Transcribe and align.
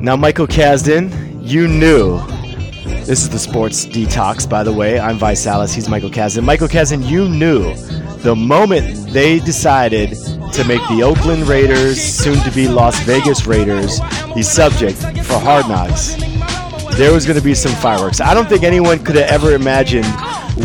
Now, 0.00 0.16
Michael 0.16 0.46
Kasdan, 0.46 1.12
you 1.46 1.68
knew. 1.68 2.20
This 3.04 3.22
is 3.22 3.28
the 3.28 3.38
Sports 3.38 3.84
Detox, 3.84 4.48
by 4.48 4.64
the 4.64 4.72
way. 4.72 4.98
I'm 4.98 5.18
Vice 5.18 5.46
Alice. 5.46 5.74
He's 5.74 5.90
Michael 5.90 6.08
Kasdan. 6.08 6.42
Michael 6.42 6.68
Kasdan, 6.68 7.06
you 7.06 7.28
knew 7.28 7.74
the 8.22 8.34
moment 8.34 9.12
they 9.12 9.40
decided 9.40 10.16
to 10.54 10.64
make 10.64 10.80
the 10.88 11.02
Oakland 11.02 11.46
Raiders, 11.46 12.00
soon 12.00 12.38
to 12.44 12.50
be 12.50 12.66
Las 12.66 12.98
Vegas 13.00 13.46
Raiders, 13.46 14.00
the 14.34 14.42
subject 14.42 14.96
for 15.26 15.38
Hard 15.38 15.68
Knocks, 15.68 16.14
there 16.96 17.12
was 17.12 17.26
going 17.26 17.38
to 17.38 17.44
be 17.44 17.54
some 17.54 17.72
fireworks. 17.72 18.22
I 18.22 18.32
don't 18.32 18.48
think 18.48 18.62
anyone 18.62 19.04
could 19.04 19.16
have 19.16 19.28
ever 19.28 19.54
imagined 19.54 20.06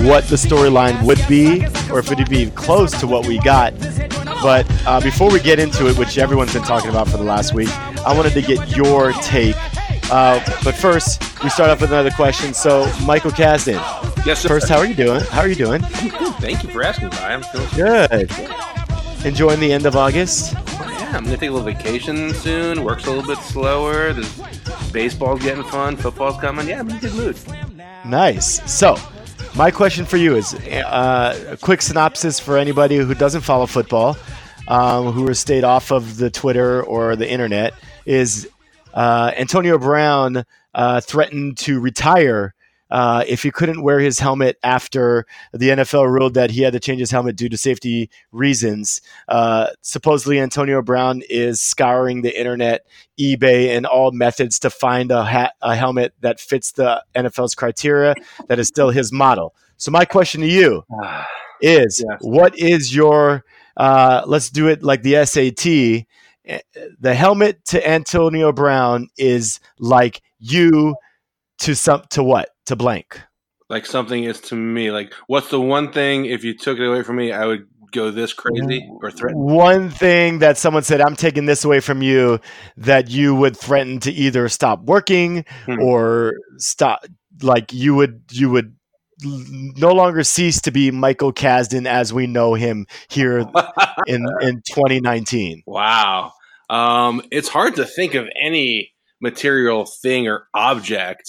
what 0.08 0.24
the 0.30 0.38
storyline 0.38 1.02
would 1.04 1.22
be 1.28 1.66
or 1.92 2.00
if 2.00 2.10
it 2.10 2.20
would 2.20 2.30
be 2.30 2.50
close 2.52 2.98
to 3.02 3.08
what 3.08 3.28
we 3.28 3.40
got. 3.40 3.78
But 4.42 4.66
uh, 4.88 5.02
before 5.02 5.30
we 5.30 5.42
get 5.42 5.60
into 5.60 5.90
it, 5.90 5.98
which 5.98 6.18
everyone's 6.18 6.54
been 6.54 6.64
talking 6.64 6.90
about 6.90 7.10
for 7.10 7.18
the 7.18 7.24
last 7.24 7.54
week, 7.54 7.70
I 8.06 8.16
wanted 8.16 8.34
to 8.34 8.42
get 8.42 8.76
your 8.76 9.12
take. 9.14 9.56
Uh, 10.12 10.40
but 10.64 10.76
first, 10.76 11.22
we 11.44 11.50
start 11.50 11.70
off 11.72 11.82
with 11.82 11.92
another 11.92 12.12
question. 12.12 12.54
So, 12.54 12.92
Michael 13.06 13.32
Kasdan. 13.32 13.82
Yes, 14.26 14.42
sir. 14.42 14.50
First, 14.50 14.70
how 14.70 14.78
are 14.78 14.86
you 14.86 14.94
doing? 14.94 15.22
How 15.22 15.42
are 15.42 15.48
you 15.48 15.56
doing? 15.56 15.82
Thank 15.82 16.64
you 16.64 16.70
for 16.70 16.84
asking, 16.84 17.10
Brian. 17.10 17.44
I'm 17.44 17.68
feeling 17.68 17.70
Good. 17.76 19.26
Enjoying 19.26 19.60
the 19.60 19.74
end 19.74 19.88
of 19.88 19.96
August? 19.96 20.54
yeah, 20.54 21.12
I'm 21.16 21.24
gonna 21.24 21.38
take 21.38 21.50
a 21.50 21.54
little 21.54 21.62
vacation 21.66 22.32
soon. 22.36 22.84
Work's 22.84 23.08
a 23.08 23.12
little 23.12 23.26
bit 23.28 23.44
slower. 23.44 24.14
There's 24.14 24.92
baseball's 24.92 25.42
getting 25.42 25.64
fun. 25.64 25.98
Football's 25.98 26.40
coming. 26.40 26.68
Yeah, 26.68 26.80
I'm 26.82 26.90
in 26.90 26.98
a 26.98 27.00
good 27.00 27.14
mood. 27.16 27.38
Nice. 28.06 28.62
So, 28.72 28.98
my 29.56 29.72
question 29.72 30.06
for 30.06 30.18
you 30.18 30.36
is 30.36 30.54
uh, 30.54 31.48
a 31.52 31.58
quick 31.58 31.82
synopsis 31.82 32.40
for 32.40 32.58
anybody 32.58 32.98
who 32.98 33.16
doesn't 33.16 33.42
follow 33.42 33.66
football, 33.66 34.16
um, 34.68 35.12
who 35.12 35.28
has 35.28 35.40
stayed 35.40 35.64
off 35.64 35.92
of 35.92 36.18
the 36.18 36.30
Twitter 36.30 36.84
or 36.84 37.16
the 37.16 37.30
internet, 37.30 37.74
is 38.06 38.48
uh, 38.94 39.32
Antonio 39.38 39.78
Brown 39.78 40.46
uh, 40.74 41.02
threatened 41.02 41.58
to 41.60 41.80
retire 41.80 42.54
uh, 42.92 43.24
if 43.28 43.42
he 43.42 43.50
couldn't 43.50 43.82
wear 43.82 44.00
his 44.00 44.20
helmet 44.20 44.58
after 44.62 45.26
the 45.54 45.70
NFL 45.70 46.08
ruled 46.10 46.36
that 46.36 46.52
he 46.52 46.62
had 46.62 46.72
to 46.74 46.80
change 46.80 47.00
his 47.00 47.10
helmet 47.10 47.36
due 47.36 47.50
to 47.50 47.58
safety 47.58 48.12
reasons. 48.32 49.02
Uh, 49.28 49.68
supposedly, 49.82 50.40
Antonio 50.40 50.82
Brown 50.84 51.24
is 51.28 51.60
scouring 51.60 52.22
the 52.22 52.38
internet, 52.40 52.86
eBay, 53.20 53.76
and 53.76 53.88
all 53.88 54.12
methods 54.12 54.60
to 54.60 54.70
find 54.70 55.10
a, 55.12 55.24
ha- 55.24 55.52
a 55.64 55.76
helmet 55.76 56.14
that 56.22 56.40
fits 56.40 56.74
the 56.74 57.04
NFL's 57.16 57.56
criteria 57.56 58.14
that 58.48 58.60
is 58.60 58.68
still 58.68 58.92
his 58.92 59.12
model. 59.12 59.56
So, 59.78 59.90
my 59.92 60.06
question 60.06 60.42
to 60.42 60.48
you 60.48 60.86
is 61.62 62.04
Yes. 62.08 62.20
what 62.22 62.58
is 62.58 62.96
your, 62.96 63.44
uh, 63.78 64.24
let's 64.26 64.50
do 64.50 64.68
it 64.68 64.84
like 64.84 65.04
the 65.04 65.26
SAT. 65.26 66.06
Eh, 66.46 66.60
The 67.00 67.14
helmet 67.16 67.64
to 67.66 67.88
Antonio 67.88 68.52
Brown 68.52 69.08
is 69.18 69.60
like 69.80 70.22
you 70.40 70.96
to 71.60 71.76
some 71.76 72.04
to 72.12 72.24
what 72.24 72.50
to 72.68 72.76
blank. 72.76 73.20
Like 73.70 73.86
something 73.86 74.24
is 74.24 74.40
to 74.42 74.56
me. 74.56 74.92
Like, 74.92 75.14
what's 75.28 75.50
the 75.50 75.60
one 75.60 75.92
thing 75.92 76.26
if 76.26 76.44
you 76.44 76.54
took 76.56 76.78
it 76.78 76.86
away 76.86 77.02
from 77.02 77.16
me, 77.16 77.32
I 77.32 77.46
would 77.48 77.68
go 77.92 78.12
this 78.12 78.32
crazy 78.32 78.88
or 79.02 79.10
threaten? 79.10 79.40
One 79.40 79.90
thing 79.90 80.40
that 80.40 80.58
someone 80.58 80.84
said, 80.84 81.02
I'm 81.02 81.16
taking 81.16 81.46
this 81.48 81.66
away 81.66 81.80
from 81.80 82.04
you, 82.04 82.40
that 82.78 83.10
you 83.10 83.34
would 83.34 83.58
threaten 83.58 84.00
to 84.02 84.12
either 84.12 84.48
stop 84.50 84.84
working 84.84 85.46
Hmm. 85.66 85.80
or 85.82 86.34
stop, 86.58 87.06
like 87.42 87.74
you 87.74 87.96
would, 87.96 88.22
you 88.32 88.52
would 88.52 88.76
no 89.24 89.92
longer 89.92 90.24
cease 90.24 90.62
to 90.62 90.72
be 90.72 90.92
Michael 90.92 91.34
Kasdan 91.34 91.88
as 91.88 92.14
we 92.14 92.28
know 92.28 92.54
him 92.54 92.88
here 93.08 93.40
in 94.08 94.26
in 94.42 94.62
2019. 94.68 95.64
Wow. 95.66 96.34
Um, 96.70 97.22
it's 97.32 97.48
hard 97.48 97.76
to 97.76 97.86
think 97.86 98.16
of 98.16 98.28
any 98.42 98.94
material 99.22 99.86
thing 99.86 100.28
or 100.28 100.48
object. 100.54 101.24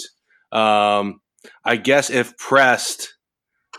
Um, 0.53 1.21
I 1.65 1.77
guess 1.77 2.11
if 2.11 2.37
pressed, 2.39 3.15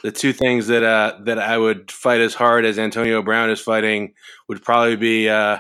the 0.03 0.11
two 0.11 0.33
things 0.33 0.67
that 0.67 0.83
uh, 0.83 1.19
that 1.25 1.39
I 1.39 1.57
would 1.57 1.91
fight 1.91 2.21
as 2.21 2.33
hard 2.33 2.65
as 2.65 2.77
Antonio 2.77 3.21
Brown 3.21 3.49
is 3.49 3.59
fighting 3.59 4.13
would 4.47 4.63
probably 4.63 4.95
be 4.95 5.29
uh, 5.29 5.59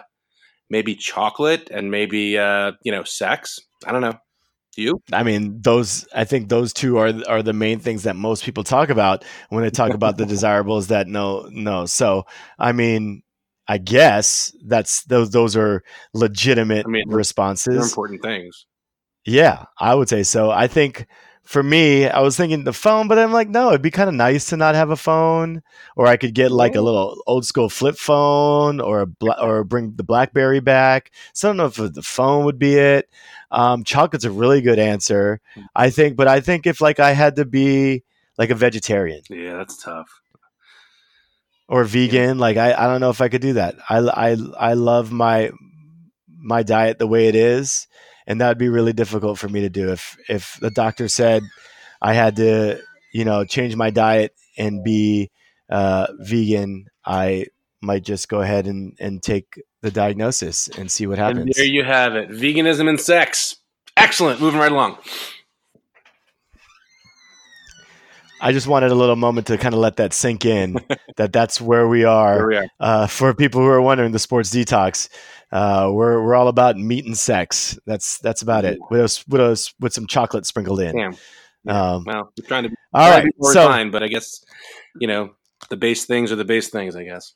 maybe 0.69 0.95
chocolate 0.95 1.69
and 1.71 1.91
maybe 1.91 2.37
uh, 2.37 2.73
you 2.83 2.91
know 2.91 3.03
sex. 3.03 3.59
I 3.85 3.91
don't 3.91 4.01
know. 4.01 4.17
You? 4.77 5.01
I 5.11 5.23
mean, 5.23 5.59
those. 5.59 6.07
I 6.13 6.23
think 6.23 6.49
those 6.49 6.71
two 6.71 6.97
are 6.97 7.11
are 7.27 7.41
the 7.41 7.51
main 7.51 7.79
things 7.79 8.03
that 8.03 8.15
most 8.15 8.43
people 8.43 8.63
talk 8.63 8.89
about 8.89 9.25
when 9.49 9.63
they 9.63 9.71
talk 9.71 9.91
about 9.91 10.17
the 10.17 10.25
desirables. 10.27 10.87
That 10.87 11.07
no, 11.07 11.49
no. 11.51 11.87
So, 11.87 12.27
I 12.59 12.73
mean, 12.73 13.23
I 13.67 13.79
guess 13.79 14.55
that's 14.63 15.03
those. 15.05 15.31
Those 15.31 15.57
are 15.57 15.83
legitimate 16.13 16.85
I 16.85 16.89
mean, 16.89 17.09
responses. 17.09 17.89
important 17.89 18.21
things. 18.21 18.67
Yeah, 19.25 19.65
I 19.79 19.95
would 19.95 20.09
say 20.09 20.21
so. 20.21 20.51
I 20.51 20.67
think 20.67 21.07
for 21.47 21.63
me, 21.63 22.07
I 22.07 22.19
was 22.19 22.35
thinking 22.35 22.65
the 22.65 22.73
phone, 22.73 23.07
but 23.07 23.17
I'm 23.17 23.31
like, 23.31 23.47
no, 23.47 23.69
it'd 23.69 23.81
be 23.81 23.89
kind 23.89 24.09
of 24.09 24.15
nice 24.15 24.45
to 24.49 24.57
not 24.57 24.75
have 24.75 24.89
a 24.89 24.97
phone, 24.97 25.63
or 25.95 26.05
I 26.05 26.17
could 26.17 26.33
get 26.33 26.51
like 26.51 26.75
a 26.75 26.81
little 26.81 27.23
old 27.25 27.45
school 27.45 27.69
flip 27.69 27.95
phone, 27.97 28.81
or 28.81 28.99
a 29.01 29.07
bla- 29.07 29.41
or 29.41 29.63
bring 29.63 29.93
the 29.95 30.03
BlackBerry 30.03 30.59
back. 30.59 31.11
So 31.33 31.47
I 31.47 31.49
don't 31.49 31.57
know 31.57 31.65
if 31.67 31.93
the 31.93 32.01
phone 32.01 32.43
would 32.45 32.59
be 32.59 32.75
it. 32.75 33.09
Um, 33.49 33.85
chocolate's 33.85 34.25
a 34.25 34.31
really 34.31 34.61
good 34.61 34.77
answer, 34.77 35.39
I 35.73 35.89
think, 35.89 36.17
but 36.17 36.27
I 36.27 36.41
think 36.41 36.67
if 36.67 36.81
like 36.81 36.99
I 36.99 37.13
had 37.13 37.37
to 37.37 37.45
be 37.45 38.03
like 38.37 38.49
a 38.49 38.55
vegetarian 38.55 39.21
Yeah, 39.29 39.55
that's 39.55 39.81
tough. 39.81 40.09
or 41.69 41.85
vegan, 41.85 42.39
like 42.39 42.57
I, 42.57 42.73
I 42.73 42.87
don't 42.87 42.99
know 43.01 43.09
if 43.09 43.21
I 43.21 43.29
could 43.29 43.41
do 43.41 43.53
that. 43.53 43.75
I, 43.89 43.99
I, 43.99 44.37
I 44.59 44.73
love 44.73 45.11
my 45.13 45.51
my 46.39 46.63
diet 46.63 46.99
the 46.99 47.07
way 47.07 47.27
it 47.27 47.35
is, 47.35 47.87
and 48.27 48.39
that 48.41 48.49
would 48.49 48.57
be 48.57 48.69
really 48.69 48.93
difficult 48.93 49.39
for 49.39 49.49
me 49.49 49.61
to 49.61 49.69
do 49.69 49.91
if 49.91 50.17
if 50.29 50.57
the 50.61 50.69
doctor 50.69 51.07
said 51.07 51.43
I 52.01 52.13
had 52.13 52.35
to, 52.35 52.79
you 53.13 53.25
know, 53.25 53.45
change 53.45 53.75
my 53.75 53.89
diet 53.89 54.33
and 54.57 54.83
be 54.83 55.31
uh, 55.69 56.07
vegan. 56.19 56.85
I 57.05 57.47
might 57.81 58.03
just 58.03 58.29
go 58.29 58.41
ahead 58.41 58.67
and 58.67 58.95
and 58.99 59.23
take 59.23 59.45
the 59.81 59.91
diagnosis 59.91 60.67
and 60.77 60.91
see 60.91 61.07
what 61.07 61.17
And 61.19 61.37
happens. 61.37 61.55
there 61.55 61.65
you 61.65 61.83
have 61.83 62.15
it. 62.15 62.29
Veganism 62.29 62.87
and 62.89 62.99
sex. 62.99 63.57
Excellent. 63.95 64.39
Moving 64.41 64.59
right 64.59 64.71
along. 64.71 64.97
I 68.39 68.51
just 68.51 68.67
wanted 68.67 68.91
a 68.91 68.95
little 68.95 69.15
moment 69.15 69.47
to 69.47 69.57
kind 69.57 69.73
of 69.73 69.79
let 69.79 69.95
that 69.95 70.13
sink 70.13 70.45
in 70.45 70.77
that 71.17 71.33
that's 71.33 71.59
where 71.59 71.87
we 71.87 72.03
are. 72.03 72.35
Here 72.37 72.47
we 72.47 72.57
are. 72.57 72.67
Uh, 72.79 73.07
for 73.07 73.33
people 73.33 73.61
who 73.61 73.67
are 73.67 73.81
wondering, 73.81 74.11
the 74.11 74.19
sports 74.19 74.51
detox, 74.51 75.09
uh, 75.51 75.89
we're 75.91 76.23
we're 76.23 76.35
all 76.35 76.47
about 76.47 76.77
meat 76.77 77.05
and 77.05 77.17
sex. 77.17 77.77
That's 77.85 78.17
that's 78.19 78.41
about 78.41 78.65
it. 78.65 78.79
With 78.89 79.01
us, 79.01 79.27
with 79.27 79.41
us, 79.41 79.73
with 79.79 79.93
some 79.93 80.07
chocolate 80.07 80.45
sprinkled 80.45 80.79
in. 80.81 80.95
Damn. 80.95 81.17
Um, 81.67 82.03
Well, 82.05 82.31
we're 82.37 82.47
trying 82.47 82.63
to 82.63 82.69
all 82.93 83.07
trying 83.09 83.23
right, 83.25 83.33
to 83.41 83.51
so 83.51 83.67
refined, 83.67 83.91
but 83.91 84.03
I 84.03 84.07
guess 84.07 84.43
you 84.99 85.07
know 85.07 85.35
the 85.69 85.77
base 85.77 86.05
things 86.05 86.31
are 86.31 86.35
the 86.35 86.45
base 86.45 86.69
things. 86.69 86.95
I 86.95 87.03
guess. 87.03 87.33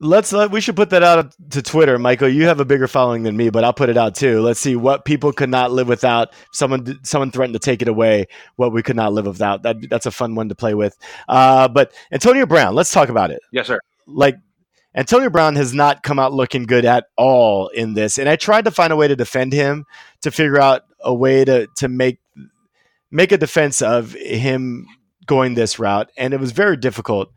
let's 0.00 0.32
let, 0.32 0.50
we 0.50 0.60
should 0.62 0.76
put 0.76 0.90
that 0.90 1.02
out 1.02 1.34
to 1.50 1.60
Twitter, 1.60 1.98
Michael. 1.98 2.28
You 2.28 2.44
have 2.46 2.58
a 2.58 2.64
bigger 2.64 2.88
following 2.88 3.22
than 3.22 3.36
me, 3.36 3.50
but 3.50 3.64
I'll 3.64 3.72
put 3.74 3.90
it 3.90 3.98
out 3.98 4.14
too. 4.14 4.40
Let's 4.40 4.58
see 4.58 4.74
what 4.76 5.04
people 5.04 5.32
could 5.32 5.50
not 5.50 5.72
live 5.72 5.88
without. 5.88 6.32
Someone 6.52 6.98
someone 7.04 7.30
threatened 7.30 7.54
to 7.54 7.58
take 7.58 7.82
it 7.82 7.88
away. 7.88 8.26
What 8.56 8.72
we 8.72 8.82
could 8.82 8.96
not 8.96 9.12
live 9.12 9.26
without. 9.26 9.62
That 9.62 9.76
that's 9.90 10.06
a 10.06 10.10
fun 10.10 10.34
one 10.34 10.48
to 10.48 10.54
play 10.54 10.74
with. 10.74 10.96
Uh, 11.28 11.68
but 11.68 11.92
Antonio 12.12 12.46
Brown, 12.46 12.74
let's 12.74 12.92
talk 12.92 13.08
about 13.08 13.30
it. 13.30 13.40
Yes, 13.52 13.66
sir. 13.66 13.78
like 14.06 14.36
Antonio 14.94 15.30
Brown 15.30 15.56
has 15.56 15.72
not 15.72 16.02
come 16.02 16.18
out 16.18 16.32
looking 16.32 16.64
good 16.64 16.84
at 16.84 17.04
all 17.16 17.68
in 17.68 17.94
this. 17.94 18.18
And 18.18 18.28
I 18.28 18.36
tried 18.36 18.64
to 18.64 18.70
find 18.70 18.92
a 18.92 18.96
way 18.96 19.08
to 19.08 19.16
defend 19.16 19.52
him 19.52 19.84
to 20.22 20.30
figure 20.30 20.60
out 20.60 20.82
a 21.00 21.14
way 21.14 21.44
to 21.44 21.68
to 21.76 21.88
make 21.88 22.18
make 23.10 23.32
a 23.32 23.38
defense 23.38 23.82
of 23.82 24.12
him 24.12 24.86
going 25.26 25.54
this 25.54 25.78
route. 25.78 26.10
And 26.16 26.34
it 26.34 26.40
was 26.40 26.52
very 26.52 26.76
difficult. 26.76 27.32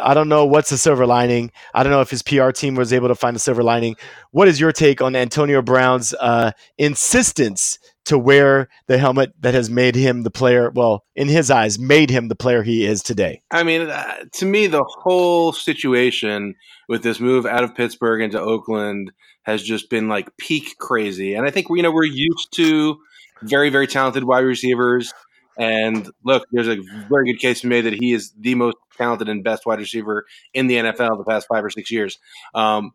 I 0.00 0.14
don't 0.14 0.28
know 0.28 0.44
what's 0.44 0.70
the 0.70 0.78
silver 0.78 1.06
lining. 1.06 1.50
I 1.74 1.82
don't 1.82 1.92
know 1.92 2.00
if 2.00 2.10
his 2.10 2.22
PR 2.22 2.50
team 2.50 2.74
was 2.74 2.92
able 2.92 3.08
to 3.08 3.14
find 3.14 3.34
a 3.34 3.38
silver 3.40 3.62
lining. 3.62 3.96
What 4.30 4.48
is 4.48 4.60
your 4.60 4.72
take 4.72 5.00
on 5.00 5.16
Antonio 5.16 5.62
Brown's 5.62 6.14
uh, 6.14 6.52
insistence 6.76 7.78
to 8.08 8.18
wear 8.18 8.68
the 8.86 8.98
helmet 8.98 9.32
that 9.40 9.54
has 9.54 9.70
made 9.70 9.94
him 9.94 10.22
the 10.22 10.30
player? 10.30 10.70
Well, 10.70 11.04
in 11.14 11.28
his 11.28 11.50
eyes, 11.50 11.78
made 11.78 12.10
him 12.10 12.28
the 12.28 12.34
player 12.34 12.62
he 12.62 12.84
is 12.84 13.02
today. 13.02 13.42
I 13.50 13.62
mean, 13.62 13.88
uh, 13.88 14.24
to 14.34 14.46
me, 14.46 14.66
the 14.66 14.84
whole 14.84 15.52
situation 15.52 16.54
with 16.88 17.02
this 17.02 17.20
move 17.20 17.46
out 17.46 17.64
of 17.64 17.74
Pittsburgh 17.74 18.22
into 18.22 18.40
Oakland 18.40 19.12
has 19.42 19.62
just 19.62 19.90
been 19.90 20.08
like 20.08 20.36
peak 20.36 20.76
crazy. 20.78 21.34
And 21.34 21.46
I 21.46 21.50
think 21.50 21.68
you 21.70 21.82
know 21.82 21.92
we're 21.92 22.04
used 22.04 22.52
to 22.52 22.98
very 23.42 23.70
very 23.70 23.86
talented 23.86 24.24
wide 24.24 24.40
receivers. 24.40 25.12
And 25.58 26.08
look, 26.24 26.46
there's 26.52 26.68
a 26.68 26.78
very 27.08 27.32
good 27.32 27.40
case 27.40 27.64
made 27.64 27.82
that 27.82 27.94
he 27.94 28.12
is 28.12 28.32
the 28.38 28.54
most 28.54 28.76
talented 28.96 29.28
and 29.28 29.42
best 29.42 29.66
wide 29.66 29.80
receiver 29.80 30.24
in 30.54 30.66
the 30.66 30.76
NFL 30.76 31.18
the 31.18 31.24
past 31.24 31.48
five 31.48 31.64
or 31.64 31.70
six 31.70 31.90
years. 31.90 32.18
Um, 32.54 32.92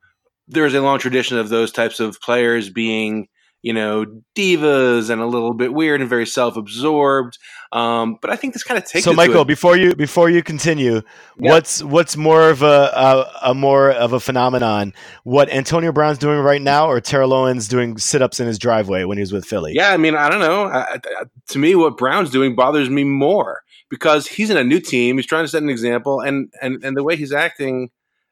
there's 0.47 0.73
a 0.73 0.81
long 0.81 0.99
tradition 0.99 1.37
of 1.37 1.49
those 1.49 1.71
types 1.71 1.99
of 1.99 2.19
players 2.21 2.69
being 2.69 3.27
you 3.63 3.71
know, 3.71 4.05
divas 4.35 5.09
and 5.09 5.21
a 5.21 5.25
little 5.25 5.53
bit 5.53 5.73
weird 5.73 6.01
and 6.01 6.09
very 6.09 6.27
self-absorbed. 6.27 7.39
Um, 7.71 8.19
but 8.21 8.29
I 8.29 8.35
think 8.35 8.53
this 8.53 8.61
kind 8.61 8.77
of 8.77 8.85
takes. 8.85 9.05
So, 9.05 9.13
Michael, 9.13 9.45
before 9.45 9.75
you 9.77 9.95
before 9.95 10.29
you 10.29 10.43
continue, 10.43 11.01
yeah. 11.39 11.51
what's 11.51 11.81
what's 11.81 12.15
more 12.15 12.49
of 12.49 12.61
a, 12.61 12.65
a, 12.65 13.49
a 13.49 13.53
more 13.55 13.89
of 13.89 14.13
a 14.13 14.19
phenomenon? 14.19 14.93
What 15.23 15.49
Antonio 15.49 15.91
Brown's 15.91 16.19
doing 16.19 16.39
right 16.39 16.61
now, 16.61 16.87
or 16.87 17.01
Terrell 17.01 17.33
Owens 17.33 17.67
doing 17.67 17.97
sit-ups 17.97 18.39
in 18.39 18.45
his 18.45 18.59
driveway 18.59 19.05
when 19.05 19.17
he 19.17 19.21
was 19.21 19.31
with 19.31 19.45
Philly? 19.45 19.73
Yeah, 19.73 19.91
I 19.91 19.97
mean, 19.97 20.13
I 20.13 20.29
don't 20.29 20.41
know. 20.41 20.65
I, 20.65 20.95
I, 20.95 21.23
to 21.47 21.57
me, 21.57 21.73
what 21.73 21.97
Brown's 21.97 22.29
doing 22.29 22.55
bothers 22.55 22.89
me 22.89 23.05
more 23.05 23.63
because 23.89 24.27
he's 24.27 24.49
in 24.49 24.57
a 24.57 24.63
new 24.63 24.81
team. 24.81 25.17
He's 25.17 25.25
trying 25.25 25.45
to 25.45 25.47
set 25.47 25.63
an 25.63 25.69
example, 25.69 26.19
and 26.19 26.51
and 26.61 26.83
and 26.83 26.97
the 26.97 27.03
way 27.03 27.15
he's 27.15 27.31
acting. 27.31 27.91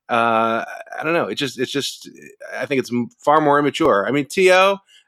Uh, 0.10 0.66
I 1.00 1.04
don't 1.06 1.14
know. 1.14 1.28
It 1.28 1.36
just, 1.36 1.58
it's 1.58 1.72
just. 1.72 2.10
I 2.54 2.66
think 2.66 2.80
it's 2.80 2.92
far 3.24 3.40
more 3.40 3.58
immature. 3.58 4.06
I 4.06 4.12
mean, 4.12 4.26
To 4.26 4.42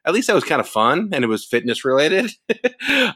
at 0.06 0.14
least 0.14 0.28
that 0.28 0.34
was 0.34 0.44
kind 0.44 0.60
of 0.60 0.68
fun 0.68 1.10
and 1.12 1.24
it 1.24 1.28
was 1.28 1.46
fitness 1.46 1.86
related. 1.86 2.32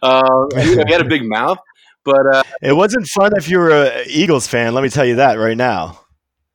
uh, 0.02 0.46
he 0.56 0.76
had 0.76 1.02
a 1.02 1.06
big 1.06 1.24
mouth, 1.24 1.60
but 2.04 2.26
uh, 2.34 2.44
it 2.62 2.74
wasn't 2.74 3.08
fun 3.08 3.32
if 3.36 3.50
you 3.50 3.60
were 3.60 3.72
an 3.72 4.06
Eagles 4.08 4.48
fan. 4.48 4.74
Let 4.74 4.84
me 4.84 4.90
tell 4.90 5.06
you 5.06 5.16
that 5.16 5.36
right 5.36 5.58
now. 5.58 6.00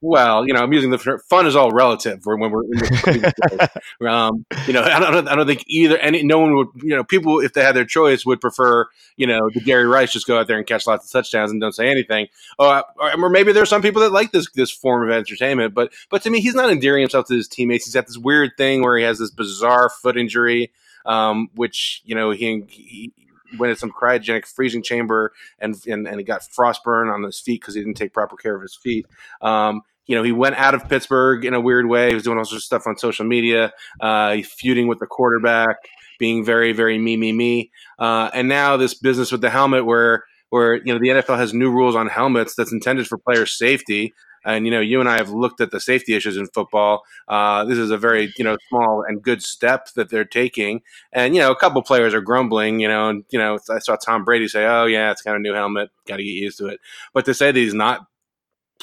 Well, 0.05 0.45
you 0.45 0.53
know, 0.53 0.61
I'm 0.61 0.73
using 0.73 0.91
the 0.91 0.99
fun 1.31 1.47
is 1.47 1.55
all 1.55 1.71
relative 1.71 2.25
for 2.25 2.37
when 2.37 2.51
we're 2.51 2.65
in 2.65 2.71
the, 2.71 3.71
um, 4.11 4.45
you 4.67 4.73
know, 4.73 4.83
I 4.85 4.99
don't, 4.99 5.29
I 5.29 5.37
don't 5.37 5.47
think 5.47 5.63
either 5.69 5.97
any, 5.97 6.25
no 6.25 6.41
one 6.41 6.57
would, 6.57 6.69
you 6.83 6.97
know, 6.97 7.05
people, 7.05 7.39
if 7.39 7.53
they 7.53 7.63
had 7.63 7.77
their 7.77 7.85
choice 7.85 8.27
would 8.27 8.41
prefer, 8.41 8.87
you 9.17 9.29
know, 9.29 9.49
the 9.55 9.61
Gary 9.61 9.87
Rice 9.87 10.13
just 10.13 10.27
go 10.27 10.41
out 10.41 10.49
there 10.49 10.59
and 10.59 10.67
catch 10.67 10.89
lots 10.89 11.07
of 11.07 11.13
touchdowns 11.13 11.53
and 11.53 11.61
don't 11.61 11.73
say 11.73 11.89
anything. 11.89 12.27
Oh, 12.59 12.83
or 12.99 13.31
maybe 13.31 13.53
there's 13.53 13.69
some 13.69 13.81
people 13.81 14.03
that 14.03 14.11
like 14.11 14.33
this, 14.33 14.51
this 14.51 14.73
form 14.73 15.09
of 15.09 15.15
entertainment, 15.15 15.73
but, 15.73 15.93
but 16.11 16.21
to 16.23 16.31
me, 16.31 16.41
he's 16.41 16.57
not 16.57 16.73
endearing 16.73 17.03
himself 17.03 17.27
to 17.27 17.35
his 17.35 17.47
teammates. 17.47 17.85
He's 17.85 17.95
got 17.95 18.09
this 18.09 18.19
weird 18.19 18.57
thing 18.57 18.83
where 18.83 18.99
he 18.99 19.05
has 19.05 19.21
this 19.21 19.31
bizarre 19.31 19.89
foot 19.89 20.17
injury, 20.17 20.73
um, 21.07 21.49
which, 21.55 22.03
you 22.05 22.17
know, 22.17 22.33
he, 22.33 22.65
he 22.69 23.13
went 23.57 23.71
in 23.71 23.77
some 23.77 23.93
cryogenic 23.93 24.47
freezing 24.47 24.83
chamber 24.83 25.33
and, 25.61 25.77
and, 25.87 26.09
and 26.09 26.19
he 26.19 26.25
got 26.25 26.43
frostburn 26.43 27.13
on 27.13 27.23
his 27.23 27.39
feet 27.39 27.61
because 27.61 27.77
he 27.77 27.81
didn't 27.81 27.97
take 27.97 28.13
proper 28.13 28.35
care 28.35 28.57
of 28.57 28.63
his 28.63 28.75
feet. 28.75 29.07
Um, 29.41 29.83
you 30.07 30.17
know, 30.17 30.23
he 30.23 30.33
went 30.33 30.57
out 30.57 30.75
of 30.75 30.89
Pittsburgh 30.89 31.45
in 31.45 31.55
a 31.55 31.61
weird 31.61 31.87
way. 31.87 32.09
He 32.09 32.15
was 32.15 32.25
doing 32.25 32.39
all 32.39 32.45
sorts 32.45 32.65
of 32.65 32.67
stuff 32.67 32.87
on 32.87 32.97
social 32.97 33.25
media, 33.25 33.73
uh, 34.01 34.37
feuding 34.43 34.89
with 34.89 34.99
the 34.99 35.07
quarterback, 35.07 35.77
being 36.19 36.45
very, 36.45 36.73
very 36.73 36.99
me, 36.99 37.17
me, 37.17 37.33
me. 37.33 37.71
Uh, 37.99 38.31
and 38.35 38.49
now 38.49 38.77
this 38.77 38.95
business 38.95 39.31
with 39.31 39.41
the 39.41 39.51
helmet, 39.51 39.87
where 39.87 40.25
where 40.51 40.75
you 40.75 40.93
know 40.93 40.99
the 40.99 41.09
NFL 41.09 41.39
has 41.39 41.55
new 41.55 41.71
rules 41.71 41.97
on 41.97 42.09
helmets 42.09 42.55
that's 42.55 42.73
intended 42.73 43.07
for 43.07 43.17
player 43.17 43.47
safety. 43.47 44.13
And 44.45 44.67
you 44.67 44.73
know, 44.73 44.81
you 44.81 44.99
and 44.99 45.09
I 45.09 45.17
have 45.17 45.31
looked 45.31 45.61
at 45.61 45.71
the 45.71 45.81
safety 45.81 46.15
issues 46.15 46.37
in 46.37 46.47
football. 46.49 47.03
Uh, 47.29 47.65
this 47.65 47.79
is 47.79 47.91
a 47.91 47.97
very 47.97 48.35
you 48.37 48.45
know 48.45 48.57
small 48.69 49.05
and 49.07 49.23
good 49.23 49.43
step 49.43 49.89
that 49.95 50.11
they're 50.11 50.25
taking. 50.25 50.83
And 51.13 51.35
you 51.35 51.41
know, 51.41 51.53
a 51.53 51.57
couple 51.57 51.81
players 51.83 52.13
are 52.13 52.21
grumbling. 52.21 52.81
You 52.81 52.89
know, 52.89 53.09
and 53.09 53.25
you 53.31 53.39
know, 53.39 53.59
I 53.71 53.79
saw 53.79 53.97
Tom 53.97 54.25
Brady 54.25 54.49
say, 54.49 54.67
"Oh 54.67 54.87
yeah, 54.87 55.11
it's 55.11 55.23
kind 55.23 55.37
of 55.37 55.41
a 55.41 55.43
new 55.43 55.55
helmet. 55.55 55.91
Got 56.07 56.17
to 56.17 56.25
get 56.25 56.31
used 56.31 56.59
to 56.59 56.67
it." 56.67 56.81
But 57.15 57.25
to 57.27 57.35
say 57.35 57.53
that 57.53 57.59
he's 57.59 57.73
not 57.73 58.07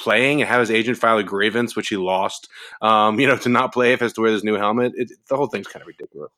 playing 0.00 0.40
and 0.40 0.48
have 0.48 0.60
his 0.60 0.70
agent 0.70 0.98
file 0.98 1.18
a 1.18 1.22
grievance, 1.22 1.76
which 1.76 1.88
he 1.88 1.96
lost. 1.96 2.48
Um, 2.82 3.20
you 3.20 3.26
know, 3.26 3.36
to 3.38 3.48
not 3.48 3.72
play 3.72 3.92
if 3.92 4.00
he 4.00 4.04
has 4.04 4.12
to 4.14 4.20
wear 4.20 4.32
this 4.32 4.44
new 4.44 4.56
helmet, 4.56 4.92
it, 4.96 5.12
the 5.28 5.36
whole 5.36 5.46
thing's 5.46 5.66
kind 5.66 5.82
of 5.82 5.88
ridiculous. 5.88 6.32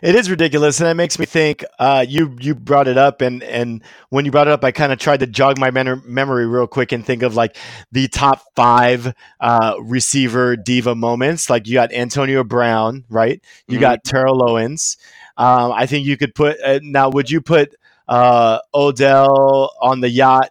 It 0.00 0.14
is 0.14 0.30
ridiculous, 0.30 0.80
and 0.80 0.88
it 0.88 0.94
makes 0.94 1.18
me 1.18 1.26
think. 1.26 1.62
Uh, 1.78 2.04
you 2.08 2.34
you 2.40 2.54
brought 2.54 2.88
it 2.88 2.96
up, 2.96 3.20
and 3.20 3.42
and 3.42 3.82
when 4.08 4.24
you 4.24 4.30
brought 4.30 4.46
it 4.46 4.52
up, 4.52 4.64
I 4.64 4.72
kind 4.72 4.92
of 4.92 4.98
tried 4.98 5.20
to 5.20 5.26
jog 5.26 5.58
my 5.58 5.70
men- 5.70 6.02
memory 6.06 6.46
real 6.46 6.66
quick 6.66 6.90
and 6.92 7.04
think 7.04 7.22
of 7.22 7.34
like 7.34 7.56
the 7.92 8.08
top 8.08 8.42
five 8.56 9.12
uh, 9.40 9.74
receiver 9.80 10.56
diva 10.56 10.94
moments. 10.94 11.50
Like 11.50 11.66
you 11.66 11.74
got 11.74 11.92
Antonio 11.92 12.44
Brown, 12.44 13.04
right? 13.10 13.42
You 13.66 13.74
mm-hmm. 13.74 13.80
got 13.82 14.04
Terrell 14.04 14.42
Owens. 14.48 14.96
Um, 15.36 15.72
I 15.72 15.86
think 15.86 16.06
you 16.06 16.16
could 16.16 16.34
put 16.34 16.58
uh, 16.64 16.80
now. 16.82 17.10
Would 17.10 17.30
you 17.30 17.42
put 17.42 17.74
uh, 18.08 18.60
Odell 18.74 19.72
on 19.82 20.00
the 20.00 20.08
yacht 20.08 20.50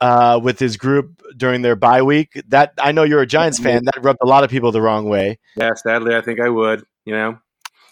uh, 0.00 0.40
with 0.42 0.58
his 0.58 0.76
group 0.76 1.22
during 1.36 1.62
their 1.62 1.76
bye 1.76 2.02
week. 2.02 2.40
That 2.48 2.74
I 2.78 2.92
know 2.92 3.04
you're 3.04 3.22
a 3.22 3.26
Giants 3.26 3.58
fan. 3.58 3.84
That 3.84 4.02
rubbed 4.02 4.20
a 4.22 4.26
lot 4.26 4.44
of 4.44 4.50
people 4.50 4.72
the 4.72 4.82
wrong 4.82 5.08
way. 5.08 5.38
Yeah, 5.56 5.74
sadly, 5.74 6.14
I 6.14 6.20
think 6.20 6.40
I 6.40 6.48
would. 6.48 6.84
You 7.04 7.14
know, 7.14 7.38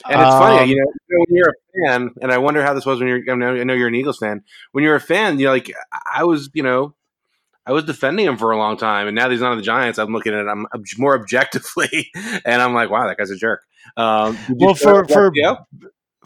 and 0.08 0.20
it's 0.20 0.30
um, 0.30 0.42
funny, 0.42 0.70
you 0.70 0.76
know, 0.76 0.92
when 1.08 1.26
you're 1.30 1.48
a 1.48 1.88
fan, 1.88 2.10
and 2.20 2.32
I 2.32 2.38
wonder 2.38 2.62
how 2.62 2.74
this 2.74 2.86
was 2.86 3.00
when 3.00 3.08
you're. 3.08 3.22
I 3.30 3.64
know 3.64 3.74
you're 3.74 3.88
an 3.88 3.94
Eagles 3.94 4.18
fan. 4.18 4.42
When 4.72 4.84
you're 4.84 4.94
a 4.94 5.00
fan, 5.00 5.38
you 5.38 5.46
know, 5.46 5.52
like 5.52 5.72
I 6.12 6.24
was, 6.24 6.50
you 6.54 6.62
know, 6.62 6.94
I 7.66 7.72
was 7.72 7.84
defending 7.84 8.26
him 8.26 8.36
for 8.36 8.50
a 8.50 8.58
long 8.58 8.76
time, 8.76 9.08
and 9.08 9.14
now 9.14 9.24
that 9.24 9.32
he's 9.32 9.40
not 9.40 9.52
on 9.52 9.56
the 9.56 9.62
Giants. 9.62 9.98
I'm 9.98 10.12
looking 10.12 10.34
at 10.34 10.40
it 10.40 10.48
I'm 10.48 10.66
more 10.98 11.18
objectively, 11.18 12.10
and 12.44 12.62
I'm 12.62 12.74
like, 12.74 12.90
wow, 12.90 13.06
that 13.06 13.16
guy's 13.16 13.30
a 13.30 13.36
jerk. 13.36 13.62
Um, 13.96 14.38
well, 14.50 14.74
for 14.74 15.06
for 15.06 15.32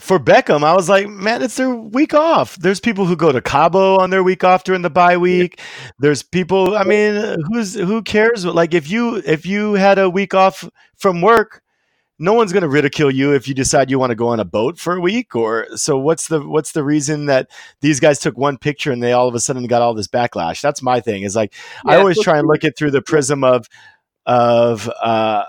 for 0.00 0.18
Beckham, 0.18 0.64
I 0.64 0.74
was 0.74 0.88
like, 0.88 1.08
man, 1.08 1.42
it's 1.42 1.56
their 1.56 1.74
week 1.74 2.14
off. 2.14 2.56
There's 2.56 2.80
people 2.80 3.04
who 3.04 3.16
go 3.16 3.30
to 3.30 3.40
Cabo 3.42 3.98
on 3.98 4.08
their 4.10 4.22
week 4.22 4.42
off 4.42 4.64
during 4.64 4.82
the 4.82 4.90
bye 4.90 5.18
week. 5.18 5.60
There's 5.98 6.22
people. 6.22 6.76
I 6.76 6.84
mean, 6.84 7.36
who's 7.48 7.74
who 7.74 8.02
cares? 8.02 8.44
Like, 8.46 8.72
if 8.72 8.90
you 8.90 9.16
if 9.26 9.44
you 9.44 9.74
had 9.74 9.98
a 9.98 10.08
week 10.08 10.32
off 10.32 10.68
from 10.96 11.20
work, 11.20 11.62
no 12.18 12.32
one's 12.32 12.52
going 12.52 12.62
to 12.62 12.68
ridicule 12.68 13.10
you 13.10 13.34
if 13.34 13.46
you 13.46 13.54
decide 13.54 13.90
you 13.90 13.98
want 13.98 14.10
to 14.10 14.16
go 14.16 14.28
on 14.28 14.40
a 14.40 14.44
boat 14.44 14.78
for 14.78 14.96
a 14.96 15.00
week. 15.00 15.36
Or 15.36 15.66
so, 15.76 15.98
what's 15.98 16.28
the 16.28 16.40
what's 16.40 16.72
the 16.72 16.82
reason 16.82 17.26
that 17.26 17.50
these 17.82 18.00
guys 18.00 18.18
took 18.18 18.38
one 18.38 18.56
picture 18.56 18.90
and 18.90 19.02
they 19.02 19.12
all 19.12 19.28
of 19.28 19.34
a 19.34 19.40
sudden 19.40 19.66
got 19.66 19.82
all 19.82 19.94
this 19.94 20.08
backlash? 20.08 20.62
That's 20.62 20.82
my 20.82 21.00
thing. 21.00 21.24
Is 21.24 21.36
like 21.36 21.52
yeah, 21.84 21.92
I 21.92 21.96
always 21.96 22.20
try 22.22 22.38
and 22.38 22.48
look 22.48 22.64
it 22.64 22.76
through 22.76 22.92
the 22.92 23.02
prism 23.02 23.44
of 23.44 23.68
of 24.24 24.90
uh, 25.02 25.44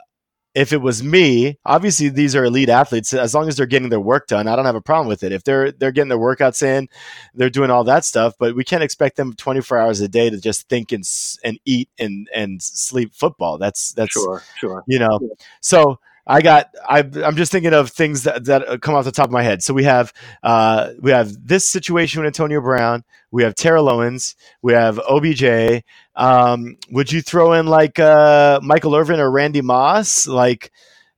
if 0.54 0.74
it 0.74 0.82
was 0.82 1.02
me, 1.02 1.58
obviously 1.66 2.10
these 2.10 2.36
are 2.36 2.44
elite 2.44 2.70
athletes. 2.70 3.14
As 3.14 3.34
long 3.34 3.48
as 3.48 3.56
they're 3.56 3.66
getting 3.66 3.90
their 3.90 4.02
work 4.02 4.28
done, 4.28 4.48
I 4.48 4.56
don't 4.56 4.66
have 4.66 4.76
a 4.76 4.82
problem 4.82 5.08
with 5.08 5.24
it. 5.24 5.32
If 5.32 5.44
they're 5.44 5.72
they're 5.72 5.92
getting 5.92 6.10
their 6.10 6.18
workouts 6.18 6.62
in, 6.62 6.90
they're 7.34 7.50
doing 7.50 7.72
all 7.72 7.84
that 7.86 8.04
stuff. 8.04 8.36
But 8.38 8.56
we 8.56 8.64
can't 8.64 8.84
expect 8.84 9.16
them 9.16 9.34
24 9.34 9.78
hours 9.78 10.02
a 10.02 10.08
day 10.10 10.30
to 10.30 10.40
just 10.40 10.68
think 10.68 10.92
and 10.92 11.06
and 11.44 11.58
eat 11.66 11.90
and 11.98 12.28
and 12.36 12.62
sleep 12.62 13.14
football. 13.14 13.58
That's 13.58 13.94
that's 13.94 14.12
sure, 14.12 14.44
sure. 14.58 14.84
You 14.88 15.00
know, 15.00 15.20
so 15.62 16.00
I 16.32 16.42
got. 16.42 16.74
I, 16.88 17.00
am 17.00 17.36
just 17.36 17.52
thinking 17.52 17.74
of 17.74 17.90
things 17.90 18.24
that, 18.24 18.46
that 18.46 18.82
come 18.82 18.96
off 18.96 19.04
the 19.04 19.12
top 19.12 19.26
of 19.26 19.32
my 19.32 19.44
head. 19.44 19.62
So 19.62 19.74
we 19.74 19.84
have 19.84 20.14
uh, 20.44 20.92
we 21.02 21.12
have 21.12 21.36
this 21.46 21.68
situation 21.68 22.22
with 22.22 22.28
Antonio 22.28 22.62
Brown. 22.62 23.04
We 23.32 23.44
have 23.44 23.54
Terrell 23.54 23.90
Owens. 23.90 24.36
We 24.62 24.72
have 24.72 24.98
OBJ. 25.00 25.84
Um, 26.16 26.78
would 26.90 27.12
you 27.12 27.22
throw 27.22 27.52
in 27.54 27.68
like 27.68 28.00
uh, 28.00 28.62
Michael 28.64 28.96
Irvin 28.96 29.20
or 29.20 29.30
Randy 29.30 29.62
Moss? 29.62 30.26
Like 30.26 30.72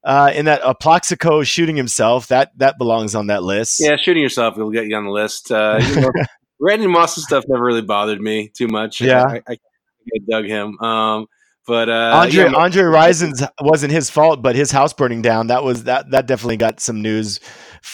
uh, 0.04 0.32
in 0.34 0.46
that 0.46 0.64
uh, 0.64 0.74
Plaxico 0.74 1.44
shooting 1.44 1.76
himself. 1.76 2.28
That 2.28 2.58
that 2.58 2.80
belongs 2.80 3.14
on 3.14 3.28
that 3.28 3.44
list. 3.44 3.82
Yeah, 3.82 3.98
shooting 3.98 4.24
yourself 4.24 4.58
will 4.58 4.72
get 4.72 4.88
you 4.88 4.96
on 4.96 5.06
the 5.06 5.12
list. 5.12 5.52
Uh, 5.52 5.80
you 5.80 6.02
know, 6.02 6.10
Randy 6.60 6.88
Moss's 6.88 7.26
stuff 7.26 7.44
never 7.48 7.64
really 7.64 7.84
bothered 7.84 8.20
me 8.20 8.48
too 8.48 8.68
much. 8.68 9.00
Yeah, 9.00 9.24
I, 9.24 9.42
I, 9.48 9.54
I 9.54 10.20
dug 10.28 10.46
him. 10.46 10.80
Um, 10.80 11.28
but 11.66 11.90
uh, 11.90 12.12
Andre 12.16 12.52
yeah, 12.52 12.56
Andre 12.56 12.84
Rison's 12.84 13.42
wasn't 13.62 13.94
his 13.94 14.10
fault, 14.10 14.42
but 14.42 14.56
his 14.56 14.72
house 14.72 14.94
burning 14.94 15.22
down 15.22 15.48
that 15.48 15.64
was 15.64 15.86
that 15.86 16.12
that 16.12 16.28
definitely 16.28 16.58
got 16.58 16.80
some 16.80 17.02
news 17.02 17.40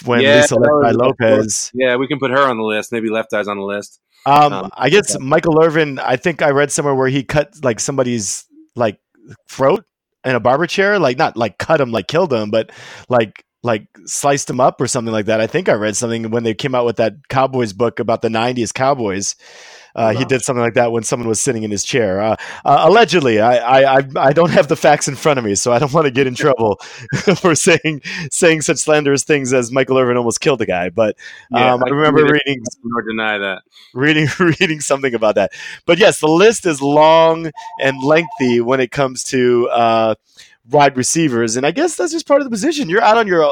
when 0.05 0.22
yeah, 0.22 0.41
Lisa 0.41 0.55
left 0.55 0.74
by 0.82 0.91
Lopez. 0.91 1.72
Yeah, 1.74 1.96
we 1.98 2.08
can 2.08 2.20
put 2.20 2.32
her 2.32 2.39
on 2.39 2.58
the 2.58 2.63
list. 2.63 2.91
Maybe 2.91 3.10
Left 3.10 3.34
Eyes 3.34 3.48
on 3.48 3.58
the 3.58 3.63
list. 3.63 4.00
Um, 4.25 4.53
um 4.53 4.72
I 4.75 4.89
guess 4.89 5.12
yeah. 5.12 5.25
Michael 5.25 5.63
Irvin. 5.63 6.00
I 6.00 6.15
think 6.15 6.41
I 6.41 6.50
read 6.50 6.72
somewhere 6.72 6.96
where 6.96 7.08
he 7.08 7.24
cut 7.24 7.63
like 7.63 7.79
somebody's 7.79 8.46
like 8.75 9.00
throat 9.50 9.86
in 10.24 10.36
a 10.36 10.39
barber 10.39 10.67
chair, 10.67 11.00
like 11.00 11.17
not 11.17 11.38
like 11.38 11.58
cut 11.58 11.79
him, 11.79 11.91
like 11.91 12.08
killed 12.08 12.34
him, 12.34 12.50
but 12.50 12.72
like 13.08 13.44
like 13.62 13.88
sliced 14.05 14.50
him 14.50 14.60
up 14.60 14.79
or 14.79 14.88
something 14.88 15.12
like 15.12 15.25
that. 15.25 15.41
I 15.41 15.48
think 15.48 15.70
I 15.70 15.74
read 15.74 15.96
something 15.96 16.32
when 16.32 16.44
they 16.44 16.53
came 16.53 16.75
out 16.75 16.86
with 16.86 16.98
that 16.98 17.13
Cowboys 17.29 17.74
book 17.74 18.00
about 18.00 18.22
the 18.22 18.29
'90s 18.29 18.74
Cowboys. 18.74 19.36
Uh, 20.00 20.13
he 20.13 20.24
did 20.24 20.41
something 20.41 20.62
like 20.62 20.75
that 20.75 20.94
when 20.94 21.03
someone 21.03 21.27
was 21.27 21.41
sitting 21.41 21.63
in 21.63 21.72
his 21.72 21.84
chair. 21.84 22.22
Uh, 22.22 22.36
uh, 22.63 22.84
allegedly, 22.88 23.41
I, 23.41 23.98
I 23.98 24.03
I 24.15 24.32
don't 24.32 24.51
have 24.51 24.70
the 24.70 24.77
facts 24.77 25.10
in 25.10 25.15
front 25.15 25.39
of 25.39 25.44
me, 25.44 25.56
so 25.56 25.74
I 25.74 25.79
don't 25.79 25.91
want 25.98 26.06
to 26.06 26.12
get 26.12 26.25
in 26.25 26.36
trouble 26.36 26.75
for 27.41 27.53
saying 27.53 28.01
saying 28.32 28.62
such 28.62 28.77
slanderous 28.77 29.25
things 29.25 29.51
as 29.51 29.74
Michael 29.74 29.98
Irvin 29.98 30.15
almost 30.15 30.39
killed 30.39 30.62
a 30.62 30.65
guy. 30.65 30.89
But 30.89 31.18
yeah, 31.51 31.74
um, 31.74 31.84
I 31.86 31.89
remember 31.89 32.24
reading 32.24 32.63
or 32.96 33.01
deny 33.01 33.39
that 33.39 33.63
reading 33.94 34.29
reading 34.39 34.79
something 34.79 35.13
about 35.13 35.36
that. 35.36 35.51
But 35.86 35.98
yes, 35.98 36.22
the 36.22 36.27
list 36.27 36.65
is 36.65 36.82
long 36.82 37.51
and 37.82 38.01
lengthy 38.01 38.62
when 38.62 38.79
it 38.79 38.91
comes 38.91 39.25
to 39.25 39.68
uh, 39.68 40.15
wide 40.70 40.98
receivers, 40.98 41.56
and 41.56 41.66
I 41.66 41.72
guess 41.72 41.96
that's 41.96 42.12
just 42.12 42.28
part 42.28 42.42
of 42.42 42.46
the 42.46 42.52
position. 42.52 42.90
You're 42.90 43.02
out 43.02 43.18
on 43.18 43.28
your 43.28 43.44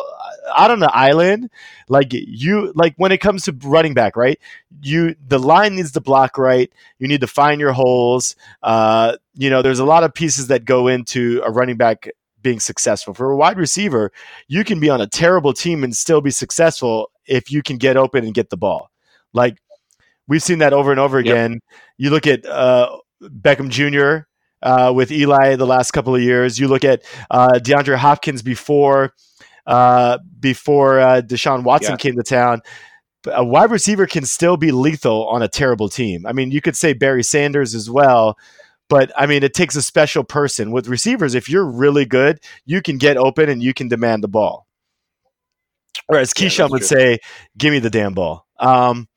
out 0.56 0.72
on 0.72 0.80
the 0.80 0.94
island, 0.96 1.50
like 1.90 2.10
you 2.12 2.72
like 2.76 2.94
when 2.98 3.12
it 3.12 3.20
comes 3.20 3.46
to 3.46 3.58
running 3.64 3.94
back, 3.94 4.16
right? 4.16 4.40
You 4.82 5.16
the 5.26 5.40
line 5.40 5.76
needs 5.76 5.92
to 5.94 6.02
block 6.02 6.38
right. 6.38 6.72
You 7.00 7.08
need 7.08 7.22
to 7.22 7.28
find 7.28 7.60
your 7.60 7.74
holes. 7.74 8.36
Uh, 8.64 9.18
you 9.36 9.50
know, 9.50 9.62
there's 9.62 9.80
a 9.80 9.86
lot 9.86 10.04
of 10.04 10.14
pieces 10.14 10.48
that 10.48 10.66
go 10.66 10.88
into 10.88 11.42
a 11.46 11.52
running 11.52 11.78
back 11.78 12.10
being 12.42 12.60
successful. 12.60 13.14
For 13.14 13.32
a 13.32 13.36
wide 13.36 13.58
receiver, 13.58 14.12
you 14.48 14.64
can 14.64 14.80
be 14.80 14.90
on 14.90 15.02
a 15.02 15.08
terrible 15.08 15.54
team 15.54 15.84
and 15.84 15.96
still 15.96 16.22
be 16.22 16.32
successful 16.32 17.12
if 17.26 17.52
you 17.52 17.62
can 17.62 17.78
get 17.78 17.98
open 17.98 18.24
and 18.24 18.34
get 18.34 18.50
the 18.50 18.58
ball. 18.58 18.90
Like 19.34 19.58
we've 20.28 20.44
seen 20.44 20.60
that 20.60 20.74
over 20.74 20.92
and 20.92 21.00
over 21.00 21.18
again. 21.18 21.54
Yep. 21.54 21.62
You 21.98 22.10
look 22.12 22.28
at 22.28 22.46
uh, 22.46 22.98
Beckham 23.22 23.70
Jr. 23.70 24.28
Uh, 24.64 24.92
with 24.96 25.12
Eli 25.12 25.56
the 25.56 25.68
last 25.68 25.92
couple 25.92 26.16
of 26.16 26.22
years. 26.22 26.58
You 26.58 26.68
look 26.68 26.84
at 26.84 27.04
uh, 27.30 27.60
DeAndre 27.60 27.96
Hopkins 27.96 28.42
before 28.42 29.14
uh, 29.68 30.18
before 30.40 31.00
uh, 31.00 31.22
Deshaun 31.22 31.64
Watson 31.64 31.92
Yeah. 31.92 31.98
came 31.98 32.16
to 32.16 32.24
town. 32.24 32.62
A 33.32 33.46
wide 33.46 33.70
receiver 33.70 34.08
can 34.08 34.26
still 34.26 34.58
be 34.58 34.72
lethal 34.72 35.28
on 35.28 35.44
a 35.44 35.48
terrible 35.48 35.90
team. 35.90 36.26
I 36.26 36.32
mean, 36.34 36.50
you 36.52 36.62
could 36.62 36.76
say 36.76 36.94
Barry 36.94 37.24
Sanders 37.24 37.76
as 37.76 37.90
well, 37.90 38.36
but 38.90 39.12
I 39.16 39.26
mean, 39.28 39.44
it 39.44 39.54
takes 39.54 39.76
a 39.76 39.82
special 39.82 40.24
person. 40.24 40.72
With 40.72 40.88
receivers, 40.88 41.36
if 41.36 41.50
you're 41.50 41.66
really 41.70 42.06
good, 42.06 42.40
you 42.66 42.82
can 42.82 42.98
get 42.98 43.16
open 43.18 43.50
and 43.50 43.62
you 43.62 43.74
can 43.76 43.90
demand 43.90 44.24
the 44.24 44.28
ball. 44.28 44.66
Or 46.10 46.18
as 46.18 46.32
Yeah, 46.36 46.48
Keyshawn 46.48 46.58
that's 46.58 46.72
would 46.72 46.80
true. 46.80 46.88
say, 46.88 47.20
give 47.58 47.72
me 47.74 47.80
the 47.80 47.90
damn 47.90 48.14
ball. 48.14 48.48
Um, 48.60 49.08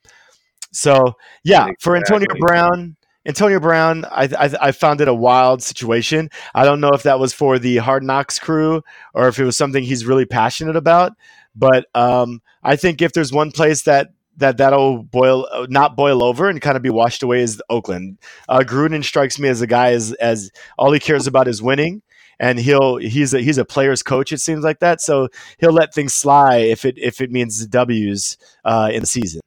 so, 0.72 1.14
yeah, 1.44 1.68
for 1.80 1.96
Antonio 1.96 2.26
Brown, 2.40 2.96
Antonio 3.30 3.60
Brown, 3.60 4.04
I, 4.06 4.24
I, 4.24 4.50
I 4.60 4.72
found 4.72 5.00
it 5.00 5.06
a 5.06 5.14
wild 5.14 5.62
situation. 5.62 6.30
I 6.52 6.64
don't 6.64 6.80
know 6.80 6.90
if 6.90 7.04
that 7.04 7.20
was 7.20 7.32
for 7.32 7.60
the 7.60 7.76
Hard 7.76 8.02
Knocks 8.02 8.40
crew 8.40 8.82
or 9.14 9.28
if 9.28 9.38
it 9.38 9.44
was 9.44 9.56
something 9.56 9.84
he's 9.84 10.04
really 10.04 10.26
passionate 10.26 10.74
about. 10.74 11.12
But 11.54 11.86
um, 11.94 12.42
I 12.64 12.74
think 12.74 13.00
if 13.00 13.12
there's 13.12 13.32
one 13.32 13.52
place 13.52 13.82
that 13.82 14.08
that 14.38 14.56
that'll 14.56 15.04
boil 15.04 15.46
not 15.68 15.96
boil 15.96 16.24
over 16.24 16.48
and 16.48 16.60
kind 16.60 16.76
of 16.76 16.82
be 16.82 16.90
washed 16.90 17.22
away 17.22 17.40
is 17.40 17.62
Oakland. 17.70 18.18
Uh, 18.48 18.60
Gruden 18.60 19.04
strikes 19.04 19.38
me 19.38 19.48
as 19.48 19.60
a 19.60 19.66
guy 19.66 19.92
as 19.92 20.12
as 20.14 20.50
all 20.76 20.90
he 20.90 20.98
cares 20.98 21.28
about 21.28 21.46
is 21.46 21.62
winning, 21.62 22.02
and 22.40 22.58
he'll 22.58 22.96
he's 22.96 23.32
a 23.32 23.40
he's 23.40 23.58
a 23.58 23.64
player's 23.64 24.02
coach. 24.02 24.32
It 24.32 24.40
seems 24.40 24.64
like 24.64 24.80
that, 24.80 25.00
so 25.00 25.28
he'll 25.58 25.72
let 25.72 25.94
things 25.94 26.14
slide 26.14 26.62
if 26.62 26.84
it 26.84 26.96
if 26.98 27.20
it 27.20 27.30
means 27.30 27.60
the 27.60 27.68
W's 27.68 28.38
uh, 28.64 28.90
in 28.92 29.00
the 29.02 29.06
season. 29.06 29.40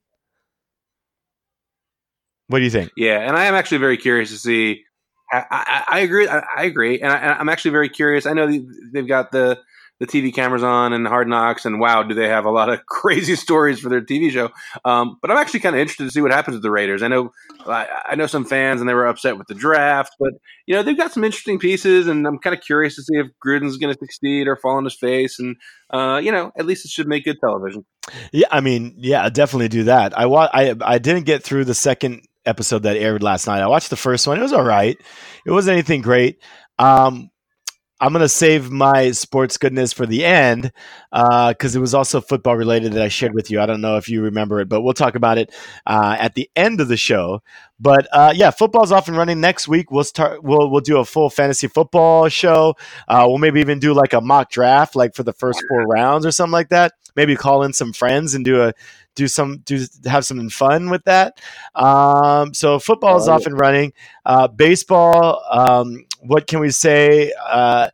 What 2.54 2.60
do 2.60 2.66
you 2.66 2.70
think? 2.70 2.92
Yeah, 2.96 3.18
and 3.18 3.36
I 3.36 3.46
am 3.46 3.56
actually 3.56 3.80
very 3.80 3.98
curious 3.98 4.30
to 4.30 4.38
see. 4.38 4.84
I, 5.32 5.44
I, 5.50 5.84
I 5.88 6.00
agree. 6.02 6.28
I, 6.28 6.44
I 6.56 6.64
agree, 6.66 7.02
and 7.02 7.12
I, 7.12 7.34
I'm 7.34 7.50
actually 7.50 7.72
very 7.72 7.90
curious. 7.90 8.28
I 8.28 8.34
know 8.34 8.46
they- 8.46 8.62
they've 8.94 9.08
got 9.08 9.32
the 9.32 9.58
the 10.00 10.06
TV 10.06 10.32
cameras 10.34 10.62
on 10.62 10.94
and 10.94 11.08
Hard 11.08 11.28
Knocks, 11.28 11.66
and 11.66 11.80
wow, 11.80 12.04
do 12.04 12.14
they 12.14 12.28
have 12.28 12.46
a 12.46 12.52
lot 12.52 12.70
of 12.70 12.86
crazy 12.88 13.36
stories 13.36 13.80
for 13.80 13.90
their 13.90 14.02
TV 14.02 14.30
show? 14.30 14.52
Um, 14.86 15.18
but 15.20 15.32
I'm 15.32 15.38
actually 15.38 15.62
kind 15.62 15.76
of 15.76 15.80
interested 15.82 16.04
to 16.06 16.12
see 16.12 16.22
what 16.22 16.30
happens 16.32 16.54
with 16.54 16.62
the 16.62 16.70
Raiders. 16.70 17.02
I 17.02 17.08
know, 17.08 17.32
I, 17.66 17.88
I 18.10 18.16
know 18.16 18.28
some 18.28 18.46
fans, 18.46 18.82
and 18.82 18.88
they 18.88 18.94
were 18.94 19.08
upset 19.08 19.40
with 19.40 19.48
the 19.48 19.56
draft, 19.56 20.14
but 20.20 20.34
you 20.68 20.76
know 20.76 20.84
they've 20.84 20.96
got 20.98 21.12
some 21.12 21.24
interesting 21.24 21.58
pieces, 21.58 22.08
and 22.08 22.28
I'm 22.28 22.38
kind 22.38 22.56
of 22.56 22.62
curious 22.62 22.96
to 22.98 23.02
see 23.02 23.16
if 23.18 23.28
Gruden's 23.44 23.78
going 23.78 23.92
to 23.92 23.98
succeed 24.00 24.48
or 24.48 24.58
fall 24.58 24.78
on 24.78 24.84
his 24.84 24.96
face, 24.96 25.40
and 25.40 25.56
uh, 25.90 26.20
you 26.24 26.32
know, 26.32 26.52
at 26.56 26.68
least 26.68 26.86
it 26.86 26.92
should 26.92 27.08
make 27.08 27.26
good 27.26 27.38
television. 27.40 27.84
Yeah, 28.32 28.48
I 28.52 28.60
mean, 28.62 28.94
yeah, 28.98 29.28
definitely 29.30 29.70
do 29.70 29.86
that. 29.86 30.16
I 30.16 30.28
wa- 30.28 30.50
I 30.54 30.76
I 30.82 31.00
didn't 31.00 31.24
get 31.26 31.42
through 31.44 31.66
the 31.66 31.74
second 31.76 32.28
episode 32.46 32.84
that 32.84 32.98
aired 32.98 33.24
last 33.24 33.48
night. 33.48 33.62
I 33.62 33.68
watched 33.68 33.90
the 33.90 33.96
first 33.96 34.28
one. 34.28 34.38
It 34.38 34.42
was 34.42 34.54
all 34.54 34.64
right. 34.64 34.98
It 35.46 35.52
wasn't 35.52 35.74
anything 35.74 36.02
great. 36.02 36.42
Um, 36.80 37.30
I'm 38.04 38.12
gonna 38.12 38.28
save 38.28 38.70
my 38.70 39.12
sports 39.12 39.56
goodness 39.56 39.94
for 39.94 40.06
the 40.06 40.26
end 40.26 40.74
because 41.10 41.74
it 41.74 41.80
was 41.80 41.94
also 41.94 42.20
football 42.20 42.58
related 42.58 42.92
that 42.94 43.02
I 43.02 43.08
shared 43.08 43.34
with 43.34 43.50
you. 43.50 43.62
I 43.62 43.66
don't 43.66 43.80
know 43.80 43.96
if 43.96 44.10
you 44.10 44.24
remember 44.24 44.60
it, 44.60 44.68
but 44.68 44.82
we'll 44.82 44.94
talk 44.94 45.16
about 45.16 45.38
it 45.38 45.54
uh, 45.86 46.18
at 46.20 46.36
the 46.36 46.50
end 46.54 46.82
of 46.82 46.90
the 46.90 46.98
show. 46.98 47.42
But 47.80 48.08
uh, 48.12 48.34
yeah, 48.36 48.52
football's 48.52 48.92
off 48.92 49.08
and 49.08 49.16
running 49.16 49.40
next 49.40 49.70
week. 49.70 49.90
We'll 49.90 50.04
start. 50.04 50.44
We'll 50.44 50.70
we'll 50.70 50.82
do 50.82 50.98
a 50.98 51.06
full 51.06 51.30
fantasy 51.30 51.68
football 51.68 52.28
show. 52.28 52.76
Uh, 53.08 53.24
we'll 53.28 53.38
maybe 53.38 53.62
even 53.62 53.80
do 53.80 53.94
like 53.94 54.12
a 54.12 54.20
mock 54.20 54.52
draft, 54.52 54.98
like 54.98 55.16
for 55.16 55.24
the 55.24 55.34
first 55.34 55.64
four 55.70 55.84
rounds 55.84 56.26
or 56.26 56.32
something 56.32 56.52
like 56.52 56.70
that. 56.70 56.92
Maybe 57.16 57.38
call 57.38 57.64
in 57.64 57.72
some 57.72 57.94
friends 57.94 58.34
and 58.34 58.44
do 58.44 58.64
a 58.64 58.74
do 59.15 59.27
some 59.27 59.60
do 59.60 59.86
have 60.05 60.25
some 60.25 60.50
fun 60.50 60.89
with 60.89 61.03
that. 61.05 61.39
Um, 61.75 62.53
so 62.53 62.79
football 62.79 63.17
is 63.17 63.27
off 63.27 63.46
and 63.46 63.60
running. 63.60 63.93
Uh, 64.25 64.48
baseball. 64.48 65.43
Um, 65.50 66.05
what 66.22 66.48
can 66.48 66.60
we 66.60 66.72
say? 66.72 67.34
Uh, 67.46 67.89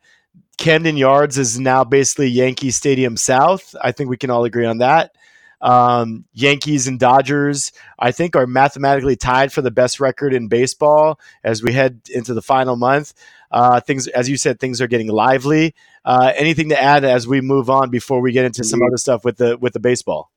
Camden 0.58 0.98
Yards 0.98 1.38
is 1.38 1.60
now 1.60 1.84
basically 1.84 2.28
Yankee 2.28 2.72
Stadium 2.72 3.16
South. 3.16 3.76
I 3.82 3.92
think 3.94 4.10
we 4.10 4.18
can 4.18 4.30
all 4.30 4.44
agree 4.44 4.66
on 4.66 4.80
that. 4.80 5.16
Um, 5.62 6.26
Yankees 6.34 6.88
and 6.88 7.00
Dodgers, 7.00 7.72
I 7.98 8.12
think, 8.12 8.36
are 8.36 8.48
mathematically 8.48 9.16
tied 9.16 9.52
for 9.52 9.62
the 9.62 9.72
best 9.72 10.00
record 10.00 10.34
in 10.34 10.48
baseball 10.48 11.20
as 11.44 11.64
we 11.64 11.74
head 11.74 12.02
into 12.14 12.34
the 12.34 12.42
final 12.42 12.76
month. 12.76 13.14
Uh, 13.52 13.80
things, 13.80 14.08
as 14.08 14.30
you 14.30 14.38
said, 14.38 14.60
things 14.60 14.82
are 14.82 14.88
getting 14.88 15.08
lively. 15.08 15.76
Uh, 16.06 16.32
anything 16.36 16.70
to 16.70 16.82
add 16.82 17.04
as 17.04 17.28
we 17.28 17.42
move 17.42 17.70
on 17.70 17.90
before 17.90 18.22
we 18.22 18.32
get 18.32 18.46
into 18.46 18.64
some 18.64 18.82
other 18.86 18.98
stuff 18.98 19.26
with 19.26 19.38
the 19.38 19.58
with 19.58 19.74
the 19.74 19.80
baseball? 19.80 20.32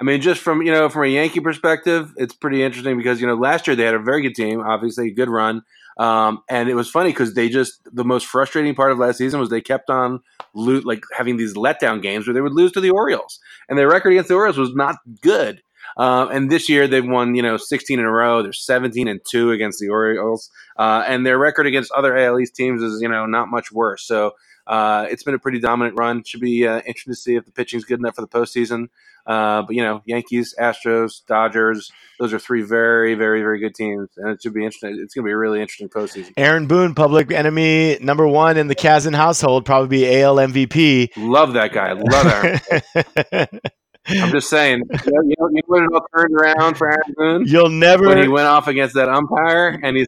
I 0.00 0.04
mean, 0.04 0.20
just 0.20 0.40
from 0.40 0.62
you 0.62 0.70
know 0.70 0.88
from 0.88 1.04
a 1.04 1.08
Yankee 1.08 1.40
perspective, 1.40 2.12
it's 2.16 2.34
pretty 2.34 2.62
interesting 2.62 2.96
because 2.96 3.20
you 3.20 3.26
know 3.26 3.34
last 3.34 3.66
year 3.66 3.74
they 3.74 3.84
had 3.84 3.94
a 3.94 3.98
very 3.98 4.22
good 4.22 4.34
team, 4.34 4.60
obviously 4.60 5.08
a 5.08 5.12
good 5.12 5.28
run, 5.28 5.62
um, 5.98 6.42
and 6.48 6.68
it 6.68 6.74
was 6.74 6.88
funny 6.88 7.10
because 7.10 7.34
they 7.34 7.48
just 7.48 7.80
the 7.92 8.04
most 8.04 8.26
frustrating 8.26 8.74
part 8.74 8.92
of 8.92 8.98
last 8.98 9.18
season 9.18 9.40
was 9.40 9.50
they 9.50 9.60
kept 9.60 9.90
on 9.90 10.20
lo- 10.54 10.82
like 10.84 11.02
having 11.16 11.36
these 11.36 11.54
letdown 11.54 12.00
games 12.00 12.26
where 12.26 12.34
they 12.34 12.40
would 12.40 12.52
lose 12.52 12.70
to 12.72 12.80
the 12.80 12.90
Orioles, 12.90 13.40
and 13.68 13.76
their 13.76 13.88
record 13.88 14.10
against 14.10 14.28
the 14.28 14.36
Orioles 14.36 14.58
was 14.58 14.74
not 14.74 14.96
good. 15.20 15.62
Um, 15.96 16.30
and 16.30 16.48
this 16.50 16.68
year 16.68 16.86
they've 16.86 17.04
won 17.04 17.34
you 17.34 17.42
know 17.42 17.56
16 17.56 17.98
in 17.98 18.04
a 18.04 18.10
row. 18.10 18.42
They're 18.42 18.52
17 18.52 19.08
and 19.08 19.20
two 19.28 19.50
against 19.50 19.80
the 19.80 19.88
Orioles, 19.88 20.48
uh, 20.76 21.02
and 21.08 21.26
their 21.26 21.38
record 21.38 21.66
against 21.66 21.90
other 21.90 22.16
AL 22.16 22.38
East 22.38 22.54
teams 22.54 22.82
is 22.82 23.02
you 23.02 23.08
know 23.08 23.26
not 23.26 23.48
much 23.48 23.72
worse. 23.72 24.06
So. 24.06 24.32
Uh, 24.68 25.06
it's 25.10 25.22
been 25.22 25.34
a 25.34 25.38
pretty 25.38 25.58
dominant 25.58 25.98
run. 25.98 26.22
Should 26.22 26.40
be 26.40 26.66
uh, 26.66 26.78
interesting 26.80 27.14
to 27.14 27.18
see 27.18 27.36
if 27.36 27.46
the 27.46 27.52
pitching's 27.52 27.84
good 27.84 27.98
enough 27.98 28.16
for 28.16 28.20
the 28.20 28.28
postseason. 28.28 28.88
Uh, 29.26 29.62
but 29.62 29.74
you 29.74 29.82
know, 29.82 30.02
Yankees, 30.04 30.54
Astros, 30.58 31.24
Dodgers, 31.26 31.90
those 32.18 32.32
are 32.32 32.38
three 32.38 32.62
very, 32.62 33.14
very, 33.14 33.40
very 33.40 33.58
good 33.60 33.74
teams, 33.74 34.08
and 34.16 34.30
it 34.30 34.42
should 34.42 34.54
be 34.54 34.64
interesting. 34.64 34.98
It's 35.02 35.14
going 35.14 35.24
to 35.24 35.28
be 35.28 35.32
a 35.32 35.36
really 35.36 35.60
interesting 35.60 35.88
postseason. 35.88 36.32
Aaron 36.36 36.66
Boone, 36.66 36.94
public 36.94 37.30
enemy 37.30 37.98
number 38.00 38.26
one 38.26 38.56
in 38.56 38.68
the 38.68 38.74
Kazan 38.74 39.14
household, 39.14 39.64
probably 39.64 39.88
be 39.88 40.20
AL 40.22 40.36
MVP. 40.36 41.10
Love 41.16 41.54
that 41.54 41.72
guy. 41.72 41.92
Love 41.92 42.26
Aaron. 42.26 43.60
I'm 44.08 44.30
just 44.30 44.48
saying. 44.48 44.82
You 44.90 45.12
know, 45.12 45.22
you 45.22 45.34
know, 45.38 45.48
you 45.50 45.56
know 45.56 45.62
what 45.66 45.82
it 45.82 45.90
all 45.92 46.06
turned 46.16 46.34
around 46.34 46.76
for 46.76 46.88
Aaron 46.88 47.14
Boone 47.16 47.46
You'll 47.46 47.68
never 47.68 48.06
when 48.06 48.22
he 48.22 48.28
went 48.28 48.46
off 48.46 48.66
against 48.66 48.94
that 48.94 49.08
umpire, 49.08 49.78
and 49.82 49.96
he's 49.96 50.06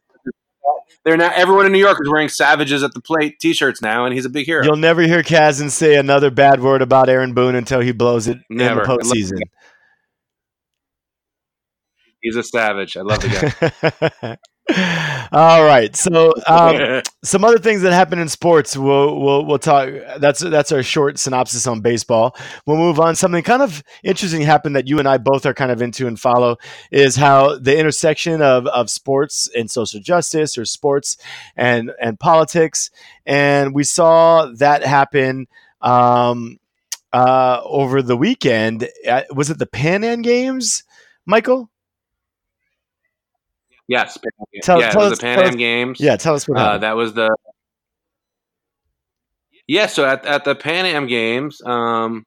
they're 1.03 1.17
now 1.17 1.31
everyone 1.33 1.65
in 1.65 1.71
New 1.71 1.79
York 1.79 1.97
is 2.01 2.09
wearing 2.09 2.29
"Savages 2.29 2.83
at 2.83 2.93
the 2.93 3.01
Plate" 3.01 3.39
T-shirts 3.39 3.81
now, 3.81 4.05
and 4.05 4.13
he's 4.13 4.25
a 4.25 4.29
big 4.29 4.45
hero. 4.45 4.63
You'll 4.63 4.75
never 4.75 5.01
hear 5.01 5.23
Kazan 5.23 5.69
say 5.69 5.95
another 5.95 6.29
bad 6.29 6.61
word 6.61 6.81
about 6.81 7.09
Aaron 7.09 7.33
Boone 7.33 7.55
until 7.55 7.79
he 7.79 7.91
blows 7.91 8.27
it 8.27 8.37
Never. 8.49 8.81
in 8.81 8.87
the 8.87 8.93
postseason. 8.93 9.39
He's 12.21 12.35
a 12.35 12.43
savage. 12.43 12.97
I 12.97 13.01
love 13.01 13.19
the 13.21 14.09
guy. 14.21 14.37
All 15.33 15.63
right, 15.63 15.93
so 15.95 16.33
um, 16.47 17.01
some 17.23 17.43
other 17.43 17.57
things 17.57 17.81
that 17.81 17.93
happen 17.93 18.19
in 18.19 18.29
sports. 18.29 18.77
We'll, 18.77 19.19
we'll 19.19 19.45
we'll 19.45 19.59
talk. 19.59 19.89
That's 20.19 20.39
that's 20.39 20.71
our 20.71 20.83
short 20.83 21.19
synopsis 21.19 21.67
on 21.67 21.81
baseball. 21.81 22.35
We'll 22.65 22.77
move 22.77 22.99
on. 22.99 23.15
Something 23.15 23.43
kind 23.43 23.61
of 23.61 23.83
interesting 24.03 24.41
happened 24.41 24.75
that 24.75 24.87
you 24.87 24.99
and 24.99 25.07
I 25.07 25.17
both 25.17 25.45
are 25.45 25.53
kind 25.53 25.71
of 25.71 25.81
into 25.81 26.07
and 26.07 26.19
follow 26.19 26.57
is 26.91 27.15
how 27.15 27.57
the 27.57 27.77
intersection 27.77 28.41
of, 28.41 28.67
of 28.67 28.89
sports 28.89 29.49
and 29.55 29.69
social 29.69 29.99
justice, 29.99 30.57
or 30.57 30.65
sports 30.65 31.17
and 31.55 31.91
and 31.99 32.19
politics, 32.19 32.91
and 33.25 33.73
we 33.73 33.83
saw 33.83 34.45
that 34.57 34.83
happen. 34.83 35.47
Um, 35.81 36.59
uh, 37.13 37.59
over 37.65 38.01
the 38.01 38.15
weekend, 38.15 38.87
was 39.31 39.49
it 39.49 39.59
the 39.59 39.65
Pan 39.65 40.03
Am 40.05 40.21
Games, 40.21 40.83
Michael? 41.25 41.69
Yes, 43.91 44.17
Tell- 44.63 44.79
yeah, 44.79 44.89
tell 44.91 45.01
us- 45.03 45.17
the 45.19 45.21
Pan 45.21 45.39
Am 45.39 45.49
us- 45.49 45.55
Games. 45.55 45.99
Yeah, 45.99 46.15
tell 46.15 46.33
us 46.35 46.47
what 46.47 46.57
Uh, 46.57 46.77
that 46.79 46.95
was 46.95 47.13
the 47.13 47.35
yeah. 49.67 49.85
So 49.87 50.05
at, 50.05 50.25
at 50.25 50.43
the 50.43 50.55
Pan 50.55 50.85
Am 50.85 51.07
Games, 51.07 51.61
um, 51.65 52.25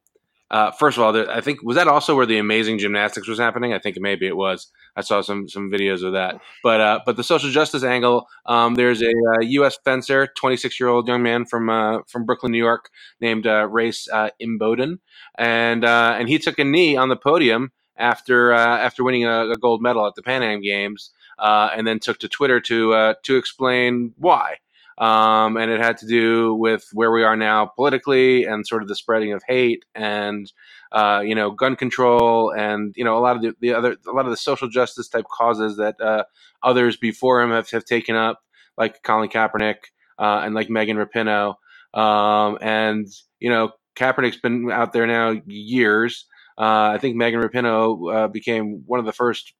uh, 0.51 0.71
first 0.73 0.97
of 0.97 1.03
all, 1.03 1.13
there, 1.13 1.29
I 1.31 1.41
think 1.41 1.63
was 1.63 1.77
that 1.77 1.89
also 1.89 2.15
where 2.15 2.27
the 2.27 2.39
amazing 2.39 2.79
gymnastics 2.79 3.27
was 3.27 3.39
happening. 3.39 3.73
I 3.73 3.79
think 3.79 3.97
maybe 3.99 4.27
it 4.27 4.37
was. 4.37 4.69
I 4.97 5.01
saw 5.01 5.21
some 5.21 5.49
some 5.49 5.71
videos 5.71 6.05
of 6.05 6.13
that. 6.13 6.41
But 6.63 6.81
uh, 6.81 7.01
but 7.05 7.17
the 7.17 7.25
social 7.25 7.51
justice 7.51 7.83
angle. 7.83 8.27
Um, 8.47 8.75
there's 8.77 9.03
a 9.03 9.09
uh, 9.09 9.41
U.S. 9.41 9.77
fencer, 9.85 10.29
26 10.37 10.79
year 10.79 10.89
old 10.89 11.09
young 11.09 11.23
man 11.23 11.45
from 11.45 11.69
uh, 11.71 11.99
from 12.07 12.25
Brooklyn, 12.25 12.53
New 12.53 12.59
York, 12.59 12.91
named 13.21 13.47
uh, 13.47 13.67
Race 13.69 14.07
uh, 14.13 14.31
Imboden, 14.41 14.99
and 15.37 15.85
uh, 15.85 16.15
and 16.19 16.29
he 16.29 16.39
took 16.39 16.59
a 16.59 16.65
knee 16.65 16.97
on 16.97 17.09
the 17.09 17.17
podium 17.17 17.73
after 17.97 18.53
uh, 18.53 18.79
after 18.79 19.03
winning 19.03 19.25
a, 19.25 19.51
a 19.51 19.57
gold 19.57 19.83
medal 19.83 20.07
at 20.07 20.15
the 20.15 20.23
Pan 20.23 20.43
Am 20.43 20.61
Games, 20.63 21.11
uh, 21.39 21.71
and 21.75 21.87
then 21.87 21.99
took 21.99 22.19
to 22.19 22.29
Twitter 22.29 22.61
to 22.61 22.95
uh, 22.95 23.15
to 23.25 23.37
explain 23.37 24.13
why. 24.17 24.57
Um, 24.97 25.57
and 25.57 25.73
it 25.73 25.81
had 25.81 25.99
to 25.99 26.07
do 26.07 26.55
with 26.55 26.89
where 26.93 27.11
we 27.11 27.25
are 27.25 27.37
now 27.37 27.67
politically 27.67 28.45
and 28.45 28.65
sort 28.65 28.81
of 28.83 28.89
the 28.89 28.95
spreading 28.95 29.33
of 29.33 29.43
hate 29.49 29.85
and 29.95 30.53
uh, 30.93 31.21
you 31.25 31.35
know 31.35 31.51
gun 31.51 31.75
control 31.75 32.53
and 32.53 32.95
you 32.97 33.03
know 33.03 33.19
a 33.19 33.21
lot 33.21 33.35
of 33.35 33.43
the, 33.43 33.55
the 33.61 33.75
other 33.75 33.97
a 34.07 34.13
lot 34.13 34.25
of 34.25 34.31
the 34.31 34.37
social 34.37 34.69
justice 34.69 35.09
type 35.09 35.27
causes 35.33 35.79
that 35.79 36.01
uh, 36.01 36.23
others 36.63 36.97
before 36.97 37.43
him 37.43 37.51
have, 37.51 37.69
have 37.71 37.85
taken 37.85 38.15
up 38.15 38.41
like 38.79 39.03
Colin 39.03 39.29
Kaepernick 39.29 39.79
uh, 40.21 40.43
and 40.45 40.55
like 40.55 40.71
Megan 40.71 40.97
Rapinoe 40.97 41.57
um, 41.93 42.59
and 42.61 43.09
you 43.41 43.51
know 43.51 43.73
Kaepernick's 43.97 44.41
been 44.41 44.71
out 44.71 44.93
there 44.93 45.09
now 45.09 45.35
years 45.45 46.27
uh, 46.57 46.95
I 46.95 46.99
think 46.99 47.17
Megan 47.17 47.41
Rapinoe 47.41 48.15
uh, 48.15 48.29
became 48.29 48.85
one 48.87 49.01
of 49.01 49.07
the 49.07 49.13
first 49.13 49.55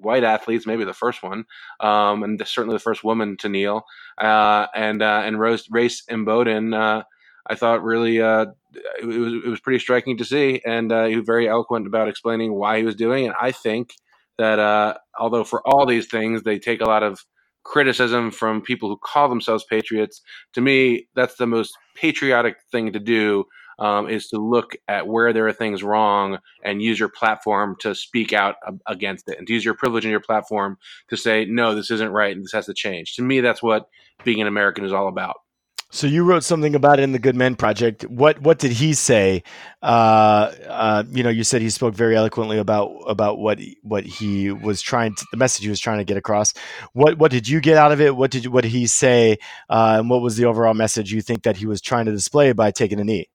white 0.00 0.24
athletes, 0.24 0.66
maybe 0.66 0.84
the 0.84 0.94
first 0.94 1.22
one, 1.22 1.44
um, 1.80 2.22
and 2.22 2.40
certainly 2.46 2.76
the 2.76 2.80
first 2.80 3.04
woman 3.04 3.36
to 3.38 3.48
kneel. 3.48 3.82
Uh, 4.20 4.66
and 4.74 5.02
uh, 5.02 5.22
and 5.24 5.38
Rose, 5.38 5.66
Race 5.70 6.02
Imboden, 6.10 6.74
uh, 6.74 7.02
I 7.48 7.54
thought 7.54 7.82
really 7.82 8.20
uh, 8.20 8.46
it, 9.00 9.06
was 9.06 9.32
it 9.44 9.48
was 9.48 9.60
pretty 9.60 9.78
striking 9.78 10.16
to 10.18 10.24
see, 10.24 10.60
and 10.64 10.92
uh, 10.92 11.04
he 11.06 11.16
was 11.16 11.26
very 11.26 11.48
eloquent 11.48 11.86
about 11.86 12.08
explaining 12.08 12.54
why 12.54 12.78
he 12.78 12.84
was 12.84 12.94
doing 12.94 13.26
it. 13.26 13.34
I 13.40 13.52
think 13.52 13.94
that 14.38 14.58
uh, 14.58 14.94
although 15.18 15.44
for 15.44 15.66
all 15.66 15.86
these 15.86 16.06
things 16.06 16.42
they 16.42 16.58
take 16.58 16.80
a 16.80 16.86
lot 16.86 17.02
of 17.02 17.24
criticism 17.64 18.30
from 18.30 18.62
people 18.62 18.88
who 18.88 18.98
call 18.98 19.28
themselves 19.28 19.64
patriots, 19.68 20.22
to 20.54 20.60
me 20.60 21.08
that's 21.14 21.36
the 21.36 21.46
most 21.46 21.76
patriotic 21.94 22.56
thing 22.70 22.92
to 22.92 23.00
do 23.00 23.44
um, 23.78 24.08
is 24.08 24.28
to 24.28 24.38
look 24.38 24.76
at 24.88 25.06
where 25.06 25.32
there 25.32 25.46
are 25.46 25.52
things 25.52 25.82
wrong 25.82 26.38
and 26.64 26.82
use 26.82 26.98
your 26.98 27.08
platform 27.08 27.76
to 27.80 27.94
speak 27.94 28.32
out 28.32 28.56
against 28.86 29.28
it 29.28 29.38
and 29.38 29.46
to 29.46 29.52
use 29.52 29.64
your 29.64 29.74
privilege 29.74 30.04
in 30.04 30.10
your 30.10 30.20
platform 30.20 30.78
to 31.08 31.16
say, 31.16 31.44
no, 31.44 31.74
this 31.74 31.90
isn't 31.90 32.10
right 32.10 32.34
and 32.34 32.44
this 32.44 32.52
has 32.52 32.66
to 32.66 32.74
change. 32.74 33.14
To 33.16 33.22
me, 33.22 33.40
that's 33.40 33.62
what 33.62 33.88
being 34.24 34.40
an 34.40 34.46
American 34.46 34.84
is 34.84 34.92
all 34.92 35.08
about. 35.08 35.36
So 35.90 36.06
you 36.06 36.22
wrote 36.22 36.44
something 36.44 36.74
about 36.74 36.98
it 36.98 37.02
in 37.02 37.12
the 37.12 37.18
Good 37.18 37.34
Men 37.34 37.56
Project. 37.56 38.02
What 38.04 38.42
what 38.42 38.58
did 38.58 38.72
he 38.72 38.92
say? 38.92 39.42
Uh, 39.82 40.52
uh, 40.66 41.04
you 41.10 41.22
know, 41.22 41.30
you 41.30 41.44
said 41.44 41.62
he 41.62 41.70
spoke 41.70 41.94
very 41.94 42.14
eloquently 42.14 42.58
about 42.58 42.90
about 43.06 43.38
what 43.38 43.58
what 43.82 44.04
he 44.04 44.50
was 44.50 44.82
trying 44.82 45.14
to, 45.14 45.26
the 45.30 45.38
message 45.38 45.62
he 45.62 45.70
was 45.70 45.80
trying 45.80 45.96
to 45.96 46.04
get 46.04 46.18
across. 46.18 46.52
What 46.92 47.16
what 47.16 47.30
did 47.30 47.48
you 47.48 47.62
get 47.62 47.78
out 47.78 47.90
of 47.90 48.02
it? 48.02 48.14
What 48.14 48.30
did 48.30 48.48
what 48.48 48.64
did 48.64 48.72
he 48.72 48.86
say? 48.86 49.38
Uh, 49.70 49.96
and 49.98 50.10
what 50.10 50.20
was 50.20 50.36
the 50.36 50.44
overall 50.44 50.74
message 50.74 51.10
you 51.10 51.22
think 51.22 51.44
that 51.44 51.56
he 51.56 51.64
was 51.64 51.80
trying 51.80 52.04
to 52.04 52.12
display 52.12 52.52
by 52.52 52.70
taking 52.70 53.00
a 53.00 53.04
knee? 53.04 53.30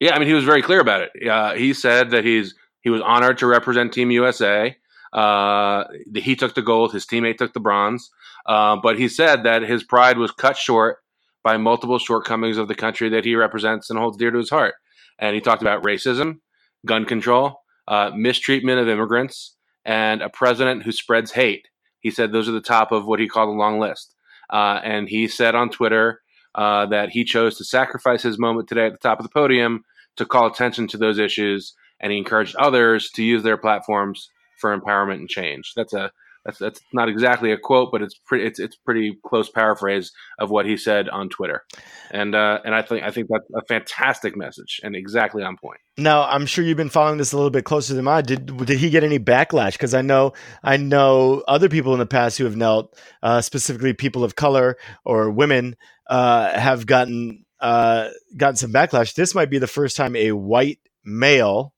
Yeah, 0.00 0.14
I 0.14 0.18
mean, 0.18 0.28
he 0.28 0.34
was 0.34 0.44
very 0.44 0.62
clear 0.62 0.80
about 0.80 1.02
it. 1.02 1.28
Uh, 1.28 1.54
he 1.54 1.72
said 1.72 2.10
that 2.10 2.24
he's 2.24 2.54
he 2.82 2.90
was 2.90 3.00
honored 3.02 3.38
to 3.38 3.46
represent 3.46 3.92
Team 3.92 4.10
USA. 4.10 4.76
Uh, 5.12 5.84
he 6.14 6.34
took 6.34 6.54
the 6.54 6.62
gold, 6.62 6.92
his 6.92 7.06
teammate 7.06 7.38
took 7.38 7.52
the 7.52 7.60
bronze, 7.60 8.10
uh, 8.46 8.76
but 8.76 8.98
he 8.98 9.08
said 9.08 9.44
that 9.44 9.62
his 9.62 9.84
pride 9.84 10.18
was 10.18 10.32
cut 10.32 10.56
short 10.56 10.98
by 11.44 11.56
multiple 11.56 11.98
shortcomings 11.98 12.58
of 12.58 12.66
the 12.66 12.74
country 12.74 13.08
that 13.10 13.24
he 13.24 13.36
represents 13.36 13.90
and 13.90 13.98
holds 13.98 14.16
dear 14.16 14.32
to 14.32 14.38
his 14.38 14.50
heart. 14.50 14.74
And 15.18 15.34
he 15.34 15.40
talked 15.40 15.62
about 15.62 15.84
racism, 15.84 16.40
gun 16.84 17.04
control, 17.04 17.60
uh, 17.86 18.10
mistreatment 18.16 18.80
of 18.80 18.88
immigrants, 18.88 19.54
and 19.84 20.20
a 20.20 20.28
president 20.28 20.82
who 20.82 20.90
spreads 20.90 21.30
hate. 21.32 21.68
He 22.00 22.10
said 22.10 22.32
those 22.32 22.48
are 22.48 22.52
the 22.52 22.60
top 22.60 22.90
of 22.90 23.06
what 23.06 23.20
he 23.20 23.28
called 23.28 23.50
a 23.50 23.52
long 23.58 23.78
list. 23.78 24.14
Uh, 24.50 24.80
and 24.82 25.08
he 25.08 25.28
said 25.28 25.54
on 25.54 25.70
Twitter 25.70 26.20
uh, 26.54 26.86
that 26.86 27.10
he 27.10 27.24
chose 27.24 27.56
to 27.58 27.64
sacrifice 27.64 28.22
his 28.22 28.38
moment 28.38 28.68
today 28.68 28.86
at 28.86 28.92
the 28.92 28.98
top 28.98 29.18
of 29.18 29.24
the 29.24 29.32
podium 29.32 29.84
to 30.16 30.24
call 30.24 30.46
attention 30.46 30.86
to 30.88 30.96
those 30.96 31.18
issues, 31.18 31.74
and 32.00 32.12
he 32.12 32.18
encouraged 32.18 32.54
others 32.56 33.10
to 33.10 33.22
use 33.22 33.42
their 33.42 33.56
platforms 33.56 34.30
for 34.60 34.76
empowerment 34.78 35.16
and 35.16 35.28
change. 35.28 35.72
That's 35.74 35.92
a 35.92 36.10
that's 36.44 36.58
that's 36.58 36.80
not 36.92 37.08
exactly 37.08 37.52
a 37.52 37.58
quote, 37.58 37.90
but 37.90 38.02
it's 38.02 38.14
pretty 38.14 38.44
it's 38.44 38.58
it's 38.58 38.76
pretty 38.76 39.18
close 39.24 39.48
paraphrase 39.48 40.12
of 40.38 40.50
what 40.50 40.66
he 40.66 40.76
said 40.76 41.08
on 41.08 41.28
Twitter, 41.28 41.62
and 42.10 42.34
uh, 42.34 42.60
and 42.64 42.74
I 42.74 42.82
think 42.82 43.02
I 43.02 43.10
think 43.10 43.28
that's 43.30 43.48
a 43.54 43.64
fantastic 43.66 44.36
message 44.36 44.80
and 44.82 44.94
exactly 44.94 45.42
on 45.42 45.56
point. 45.56 45.80
Now 45.96 46.24
I'm 46.24 46.46
sure 46.46 46.64
you've 46.64 46.76
been 46.76 46.90
following 46.90 47.18
this 47.18 47.32
a 47.32 47.36
little 47.36 47.50
bit 47.50 47.64
closer 47.64 47.94
than 47.94 48.06
I 48.06 48.20
Did 48.20 48.46
did 48.66 48.78
he 48.78 48.90
get 48.90 49.04
any 49.04 49.18
backlash? 49.18 49.72
Because 49.72 49.94
I 49.94 50.02
know 50.02 50.34
I 50.62 50.76
know 50.76 51.42
other 51.48 51.68
people 51.68 51.92
in 51.94 51.98
the 51.98 52.06
past 52.06 52.36
who 52.38 52.44
have 52.44 52.56
knelt, 52.56 52.98
uh, 53.22 53.40
specifically 53.40 53.94
people 53.94 54.22
of 54.22 54.36
color 54.36 54.76
or 55.04 55.30
women, 55.30 55.76
uh, 56.08 56.58
have 56.58 56.86
gotten 56.86 57.44
uh, 57.60 58.10
gotten 58.36 58.56
some 58.56 58.72
backlash. 58.72 59.14
This 59.14 59.34
might 59.34 59.50
be 59.50 59.58
the 59.58 59.66
first 59.66 59.96
time 59.96 60.14
a 60.14 60.32
white 60.32 60.78
male, 61.04 61.72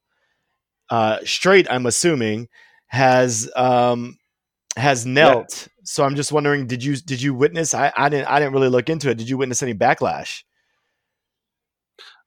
uh, 0.90 1.18
straight, 1.24 1.70
I'm 1.70 1.86
assuming, 1.86 2.48
has 2.88 3.50
um, 3.54 4.18
has 4.76 5.06
knelt. 5.06 5.68
Yeah. 5.68 5.72
So 5.84 6.04
I'm 6.04 6.16
just 6.16 6.32
wondering, 6.32 6.66
did 6.66 6.84
you 6.84 6.96
did 6.96 7.22
you 7.22 7.34
witness? 7.34 7.74
I, 7.74 7.92
I 7.96 8.08
didn't 8.08 8.28
I 8.28 8.38
didn't 8.38 8.52
really 8.52 8.68
look 8.68 8.88
into 8.88 9.10
it. 9.10 9.18
Did 9.18 9.28
you 9.28 9.38
witness 9.38 9.62
any 9.62 9.74
backlash? 9.74 10.42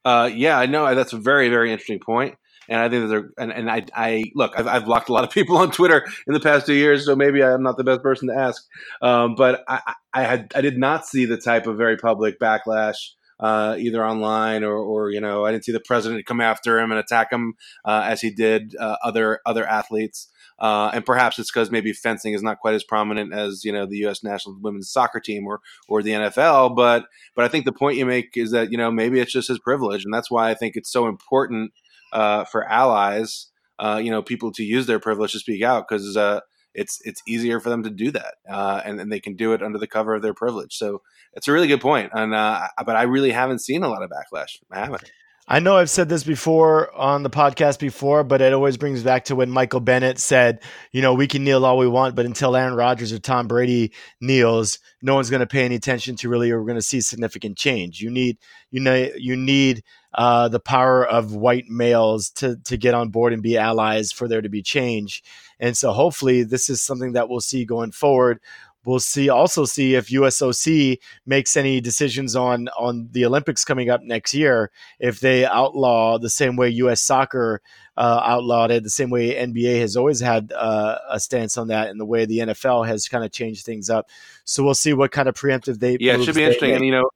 Uh, 0.06 0.30
yeah, 0.34 0.58
I 0.58 0.66
know 0.66 0.96
that's 0.96 1.14
a 1.14 1.18
very 1.18 1.50
very 1.50 1.72
interesting 1.72 2.00
point, 2.00 2.36
and 2.70 2.80
I 2.80 2.90
think 2.90 3.10
that 3.10 3.30
and, 3.38 3.52
and 3.52 3.70
I 3.70 3.86
I 3.94 4.24
look 4.34 4.54
I've, 4.58 4.68
I've 4.68 4.86
blocked 4.86 5.10
a 5.10 5.14
lot 5.14 5.24
of 5.24 5.30
people 5.34 5.58
on 5.58 5.72
Twitter 5.72 6.06
in 6.26 6.34
the 6.34 6.40
past 6.40 6.66
two 6.66 6.74
years, 6.74 7.06
so 7.06 7.16
maybe 7.16 7.44
I'm 7.44 7.64
not 7.64 7.78
the 7.78 7.84
best 7.84 8.02
person 8.02 8.30
to 8.30 8.36
ask. 8.36 8.66
Um, 9.02 9.36
but 9.36 9.64
I 9.68 9.94
I 10.14 10.24
had 10.24 10.52
I 10.56 10.62
did 10.62 10.78
not 10.78 11.06
see 11.06 11.26
the 11.26 11.38
type 11.38 11.68
of 11.68 11.78
very 11.78 11.98
public 11.98 12.40
backlash 12.40 13.12
uh, 13.40 13.76
either 13.80 14.06
online 14.06 14.64
or, 14.64 14.76
or 14.76 15.12
you 15.12 15.22
know 15.22 15.46
I 15.46 15.52
didn't 15.52 15.66
see 15.66 15.72
the 15.72 15.80
president 15.80 16.26
come 16.26 16.42
after 16.42 16.80
him 16.80 16.92
and 16.92 17.00
attack 17.00 17.32
him 17.32 17.56
uh, 17.86 18.04
as 18.06 18.22
he 18.22 18.30
did 18.30 18.76
uh, 18.80 18.98
other 19.04 19.40
other 19.46 19.66
athletes. 19.66 20.28
Uh, 20.60 20.92
and 20.94 21.06
perhaps 21.06 21.40
it's 21.40 21.50
because 21.50 21.72
maybe 21.72 21.94
fencing 21.94 22.34
is 22.34 22.44
not 22.44 22.60
quite 22.60 22.74
as 22.74 22.84
prominent 22.84 23.34
as 23.34 23.64
you 23.64 23.72
know 23.72 23.86
the 23.86 24.00
U.S. 24.00 24.24
national 24.24 24.58
women's 24.60 24.92
soccer 24.92 25.22
team 25.22 25.48
or 25.48 25.62
or 25.88 26.04
the 26.04 26.12
NFL. 26.12 26.76
But 26.76 27.06
but 27.34 27.46
I 27.46 27.48
think 27.48 27.64
the 27.64 27.72
point 27.72 27.98
you 27.98 28.06
make 28.06 28.36
is 28.36 28.52
that 28.52 28.72
you 28.72 28.78
know 28.78 28.92
maybe 28.92 29.20
it's 29.20 29.32
just 29.32 29.48
his 29.48 29.60
privilege, 29.60 30.04
and 30.04 30.14
that's 30.14 30.30
why 30.30 30.50
I 30.50 30.56
think 30.56 30.76
it's 30.76 30.92
so 30.92 31.08
important 31.08 31.72
uh, 32.12 32.44
for 32.46 32.68
allies, 32.68 33.48
uh, 33.80 34.02
you 34.04 34.12
know, 34.12 34.22
people 34.22 34.52
to 34.54 34.64
use 34.64 34.86
their 34.86 35.00
privilege 35.00 35.32
to 35.32 35.40
speak 35.40 35.64
out 35.64 35.88
because 35.88 36.18
uh, 36.18 36.42
it's 36.80 37.02
it's 37.04 37.22
easier 37.28 37.60
for 37.60 37.70
them 37.70 37.84
to 37.84 37.90
do 37.90 38.12
that, 38.12 38.36
uh, 38.50 38.82
and, 38.86 39.00
and 39.02 39.12
they 39.12 39.20
can 39.20 39.36
do 39.36 39.54
it 39.54 39.62
under 39.62 39.78
the 39.78 39.88
cover 39.88 40.16
of 40.16 40.22
their 40.22 40.34
privilege. 40.34 40.76
So 40.76 41.02
it's 41.34 41.48
a 41.48 41.52
really 41.52 41.68
good 41.68 41.82
point, 41.82 42.12
and 42.14 42.34
uh, 42.34 42.68
but 42.86 42.96
I 42.96 43.04
really 43.04 43.32
haven't 43.32 43.60
seen 43.60 43.84
a 43.84 43.90
lot 43.90 44.02
of 44.02 44.10
backlash. 44.10 44.62
I 44.72 44.80
haven't. 44.80 45.12
I 45.52 45.60
know 45.60 45.78
I've 45.78 45.90
said 45.90 46.10
this 46.10 46.24
before 46.24 46.96
on 46.96 47.24
the 47.24 47.30
podcast 47.30 47.80
before, 47.80 48.24
but 48.24 48.40
it 48.40 48.54
always 48.54 48.78
brings 48.78 49.02
back 49.02 49.26
to 49.26 49.36
when 49.36 49.50
Michael 49.50 49.80
Bennett 49.80 50.20
said, 50.20 50.62
you 50.92 51.02
know, 51.02 51.16
we 51.16 51.26
can 51.26 51.44
kneel 51.44 51.66
all 51.66 51.80
we 51.80 51.88
want, 51.88 52.16
but 52.16 52.28
until 52.28 52.56
Aaron 52.56 52.76
Rodgers 52.76 53.12
or 53.12 53.18
Tom 53.18 53.48
Brady 53.48 53.92
kneels, 54.22 54.78
no 55.02 55.16
one's 55.16 55.32
going 55.32 55.40
to 55.40 55.48
pay 55.48 55.66
any 55.66 55.74
attention 55.74 56.16
to 56.18 56.30
really, 56.30 56.52
or 56.52 56.60
we're 56.60 56.68
going 56.68 56.76
to 56.76 56.84
see 56.84 57.02
significant 57.02 57.58
change. 57.58 58.00
You 58.00 58.12
need, 58.12 58.38
you 58.70 58.80
know, 58.80 59.10
you 59.18 59.36
need 59.36 59.84
uh, 60.14 60.50
the 60.50 60.60
power 60.60 61.04
of 61.04 61.34
white 61.34 61.68
males 61.68 62.30
to 62.32 62.58
to 62.66 62.78
get 62.78 62.94
on 62.94 63.10
board 63.10 63.34
and 63.34 63.42
be 63.42 63.58
allies 63.58 64.12
for 64.12 64.28
there 64.28 64.42
to 64.44 64.50
be 64.50 64.62
change. 64.62 65.24
And 65.60 65.78
so, 65.78 65.92
hopefully, 65.92 66.44
this 66.44 66.70
is 66.70 66.82
something 66.82 67.14
that 67.14 67.30
we'll 67.30 67.42
see 67.42 67.66
going 67.66 67.92
forward 67.92 68.40
we'll 68.86 69.00
see 69.00 69.30
also 69.30 69.66
see 69.66 69.96
if 69.96 70.08
USOC 70.08 70.98
makes 71.26 71.58
any 71.58 71.82
decisions 71.82 72.36
on 72.36 72.70
on 72.70 73.10
the 73.12 73.26
Olympics 73.26 73.66
coming 73.66 73.90
up 73.90 74.02
next 74.02 74.34
year. 74.34 74.72
If 75.00 75.20
they 75.20 75.46
outlaw 75.46 76.18
the 76.18 76.30
same 76.30 76.56
way 76.56 76.70
U.S. 76.70 77.02
Soccer 77.02 77.62
uh, 77.98 78.22
outlawed 78.24 78.72
it, 78.72 78.84
the 78.84 78.90
same 78.90 79.10
way 79.10 79.36
NBA 79.36 79.80
has 79.82 79.96
always 79.96 80.20
had 80.20 80.54
uh, 80.54 80.98
a 81.10 81.20
stance 81.20 81.58
on 81.58 81.68
that, 81.68 81.90
and 81.90 82.00
the 82.00 82.06
way 82.06 82.26
the 82.26 82.40
NFL 82.40 82.88
has 82.88 83.08
kind 83.08 83.24
of 83.24 83.32
changed 83.32 83.66
things 83.66 83.90
up. 83.90 84.10
So 84.46 84.64
we'll 84.64 84.74
see 84.74 84.94
what 84.94 85.12
kind 85.12 85.28
of 85.28 85.36
preemptive 85.36 85.80
they. 85.80 85.98
Yeah, 86.00 86.16
it 86.16 86.24
should 86.24 86.36
be 86.36 86.44
interesting, 86.44 86.72
and 86.72 86.86
you 86.86 86.92
know. 86.92 87.10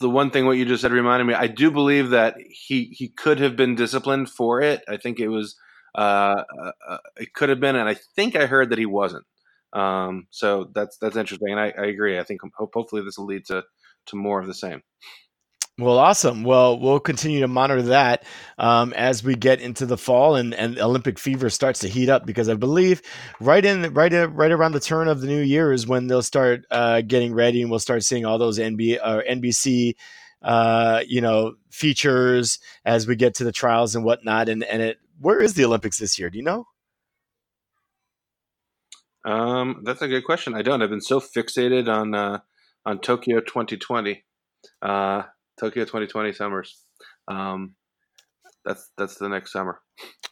The 0.00 0.10
one 0.10 0.32
thing 0.32 0.46
what 0.46 0.56
you 0.56 0.64
just 0.64 0.82
said 0.82 0.90
reminded 0.90 1.26
me. 1.26 1.34
I 1.34 1.46
do 1.46 1.70
believe 1.70 2.10
that 2.10 2.36
he 2.40 2.86
he 2.86 3.08
could 3.08 3.38
have 3.38 3.54
been 3.54 3.76
disciplined 3.76 4.28
for 4.30 4.60
it. 4.60 4.82
I 4.88 4.96
think 4.96 5.20
it 5.20 5.28
was 5.28 5.54
uh, 5.94 6.42
uh, 6.58 6.72
uh 6.88 6.98
it 7.16 7.32
could 7.34 7.48
have 7.48 7.60
been, 7.60 7.76
and 7.76 7.88
I 7.88 7.94
think 7.94 8.36
I 8.36 8.46
heard 8.46 8.70
that 8.70 8.78
he 8.78 8.86
wasn't. 8.86 9.24
Um, 9.72 10.26
so 10.30 10.70
that's 10.74 10.98
that's 10.98 11.16
interesting, 11.16 11.50
and 11.50 11.60
I, 11.60 11.72
I 11.78 11.86
agree. 11.86 12.18
I 12.18 12.24
think 12.24 12.40
hopefully 12.54 13.02
this 13.02 13.18
will 13.18 13.26
lead 13.26 13.46
to 13.46 13.64
to 14.06 14.16
more 14.16 14.40
of 14.40 14.46
the 14.46 14.54
same. 14.54 14.82
Well, 15.78 15.98
awesome. 15.98 16.44
Well, 16.44 16.78
we'll 16.78 17.00
continue 17.00 17.40
to 17.40 17.48
monitor 17.48 17.80
that 17.82 18.24
um, 18.58 18.92
as 18.92 19.24
we 19.24 19.34
get 19.34 19.62
into 19.62 19.86
the 19.86 19.96
fall 19.96 20.36
and, 20.36 20.52
and 20.52 20.78
Olympic 20.78 21.18
fever 21.18 21.48
starts 21.48 21.80
to 21.80 21.88
heat 21.88 22.10
up 22.10 22.26
because 22.26 22.50
I 22.50 22.54
believe 22.54 23.00
right 23.40 23.64
in 23.64 23.94
right 23.94 24.12
in, 24.12 24.34
right 24.34 24.52
around 24.52 24.72
the 24.72 24.80
turn 24.80 25.08
of 25.08 25.22
the 25.22 25.26
new 25.26 25.40
year 25.40 25.72
is 25.72 25.86
when 25.86 26.08
they'll 26.08 26.20
start 26.20 26.66
uh, 26.70 27.00
getting 27.00 27.32
ready 27.32 27.62
and 27.62 27.70
we'll 27.70 27.80
start 27.80 28.04
seeing 28.04 28.26
all 28.26 28.36
those 28.36 28.58
NBA 28.58 28.98
uh, 29.02 29.22
NBC 29.28 29.94
uh, 30.42 31.02
you 31.06 31.22
know 31.22 31.54
features 31.70 32.58
as 32.84 33.06
we 33.06 33.16
get 33.16 33.36
to 33.36 33.44
the 33.44 33.52
trials 33.52 33.96
and 33.96 34.04
whatnot. 34.04 34.50
And 34.50 34.62
and 34.64 34.82
it 34.82 34.98
where 35.22 35.40
is 35.40 35.54
the 35.54 35.64
Olympics 35.64 35.98
this 35.98 36.18
year? 36.18 36.28
Do 36.28 36.38
you 36.38 36.44
know? 36.44 36.66
Um, 39.24 39.82
that's 39.84 40.02
a 40.02 40.08
good 40.08 40.24
question. 40.24 40.54
I 40.54 40.62
don't. 40.62 40.82
I've 40.82 40.90
been 40.90 41.00
so 41.00 41.20
fixated 41.20 41.88
on 41.88 42.14
uh, 42.14 42.40
on 42.84 42.98
Tokyo 42.98 43.40
2020, 43.40 44.24
uh, 44.82 45.22
Tokyo 45.60 45.84
2020 45.84 46.32
summers. 46.32 46.84
Um, 47.28 47.76
that's 48.64 48.90
that's 48.98 49.16
the 49.16 49.28
next 49.28 49.52
summer. 49.52 49.80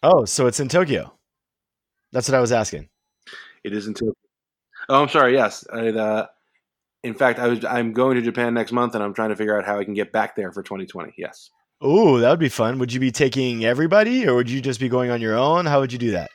Oh, 0.03 0.25
so 0.25 0.47
it's 0.47 0.61
in 0.61 0.69
Tokyo. 0.69 1.13
That's 2.13 2.29
what 2.29 2.37
I 2.37 2.41
was 2.41 2.53
asking. 2.53 2.89
It 3.63 3.73
is 3.73 3.87
in 3.87 3.95
Tokyo. 3.95 4.15
Oh, 4.89 5.03
I'm 5.03 5.09
sorry. 5.09 5.35
Yes, 5.35 5.65
I, 5.73 5.89
uh, 5.91 6.27
in 7.05 7.15
fact, 7.15 7.39
I 7.39 7.47
was. 7.47 7.65
I'm 7.65 7.93
going 7.93 8.17
to 8.17 8.23
Japan 8.23 8.55
next 8.55 8.73
month, 8.73 8.97
and 8.97 9.05
I'm 9.05 9.15
trying 9.15 9.31
to 9.31 9.37
figure 9.37 9.57
out 9.57 9.65
how 9.65 9.79
I 9.79 9.85
can 9.85 9.95
get 9.95 10.11
back 10.11 10.35
there 10.35 10.51
for 10.51 10.65
2020. 10.65 11.15
Yes. 11.17 11.51
Oh, 11.81 12.19
that 12.19 12.31
would 12.31 12.39
be 12.39 12.51
fun. 12.51 12.79
Would 12.79 12.93
you 12.93 13.01
be 13.01 13.11
taking 13.11 13.65
everybody, 13.65 14.27
or 14.27 14.35
would 14.35 14.51
you 14.51 14.61
just 14.61 14.81
be 14.81 14.89
going 14.89 15.11
on 15.11 15.21
your 15.21 15.37
own? 15.37 15.65
How 15.67 15.81
would 15.81 15.93
you 15.93 15.99
do 15.99 16.11
that? 16.11 16.31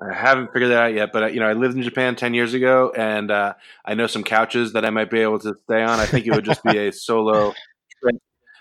I 0.00 0.14
haven't 0.14 0.52
figured 0.52 0.70
that 0.70 0.82
out 0.82 0.94
yet, 0.94 1.10
but 1.12 1.22
uh, 1.24 1.26
you 1.26 1.40
know, 1.40 1.48
I 1.48 1.54
lived 1.54 1.76
in 1.76 1.82
Japan 1.82 2.14
ten 2.14 2.32
years 2.32 2.54
ago, 2.54 2.92
and 2.96 3.30
uh, 3.30 3.54
I 3.84 3.94
know 3.94 4.06
some 4.06 4.22
couches 4.22 4.72
that 4.74 4.84
I 4.84 4.90
might 4.90 5.10
be 5.10 5.20
able 5.20 5.40
to 5.40 5.54
stay 5.64 5.82
on. 5.82 5.98
I 5.98 6.06
think 6.06 6.26
it 6.26 6.32
would 6.32 6.44
just 6.44 6.62
be 6.62 6.78
a 6.78 6.92
solo 6.92 7.52
trip 8.00 8.16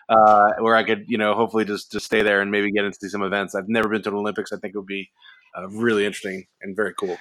uh, 0.10 0.54
where 0.60 0.76
I 0.76 0.84
could, 0.84 1.06
you 1.08 1.18
know, 1.18 1.36
hopefully 1.36 1.64
just 1.64 1.92
just 1.92 2.08
stay 2.08 2.24
there 2.24 2.42
and 2.42 2.52
maybe 2.52 2.72
get 2.72 2.86
into 2.86 3.10
some 3.10 3.24
events. 3.24 3.56
I've 3.56 3.70
never 3.70 3.88
been 3.88 4.02
to 4.02 4.10
the 4.10 4.18
Olympics. 4.18 4.52
I 4.52 4.58
think 4.58 4.74
it 4.74 4.78
would 4.80 4.88
be 4.88 5.10
uh, 5.58 5.70
really 5.70 6.06
interesting 6.06 6.46
and 6.62 6.76
very 6.76 6.94
cool. 7.00 7.18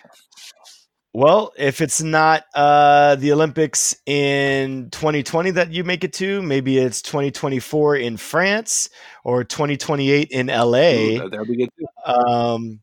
Well, 1.17 1.55
if 1.57 1.81
it's 1.81 2.03
not 2.03 2.45
uh, 2.55 3.17
the 3.17 3.33
Olympics 3.33 3.97
in 4.05 4.91
2020 4.91 5.53
that 5.53 5.73
you 5.73 5.83
make 5.83 6.05
it 6.05 6.13
to, 6.13 6.43
maybe 6.43 6.77
it's 6.77 7.01
2024 7.01 7.97
in 7.97 8.19
France 8.19 8.91
or 9.25 9.43
2028 9.43 10.29
in 10.31 10.49
LA. 10.49 10.65
Ooh, 10.67 11.31
that'll 11.31 11.47
be 11.47 11.57
good 11.57 11.71
too. 11.79 11.87
Um, 12.05 12.81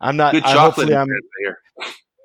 I'm 0.00 0.16
not. 0.16 0.32
Good 0.32 0.44
I, 0.44 0.54
chocolate. 0.54 0.88
hopefully, 0.88 0.96
I'm. 0.96 1.08
there. 1.42 1.58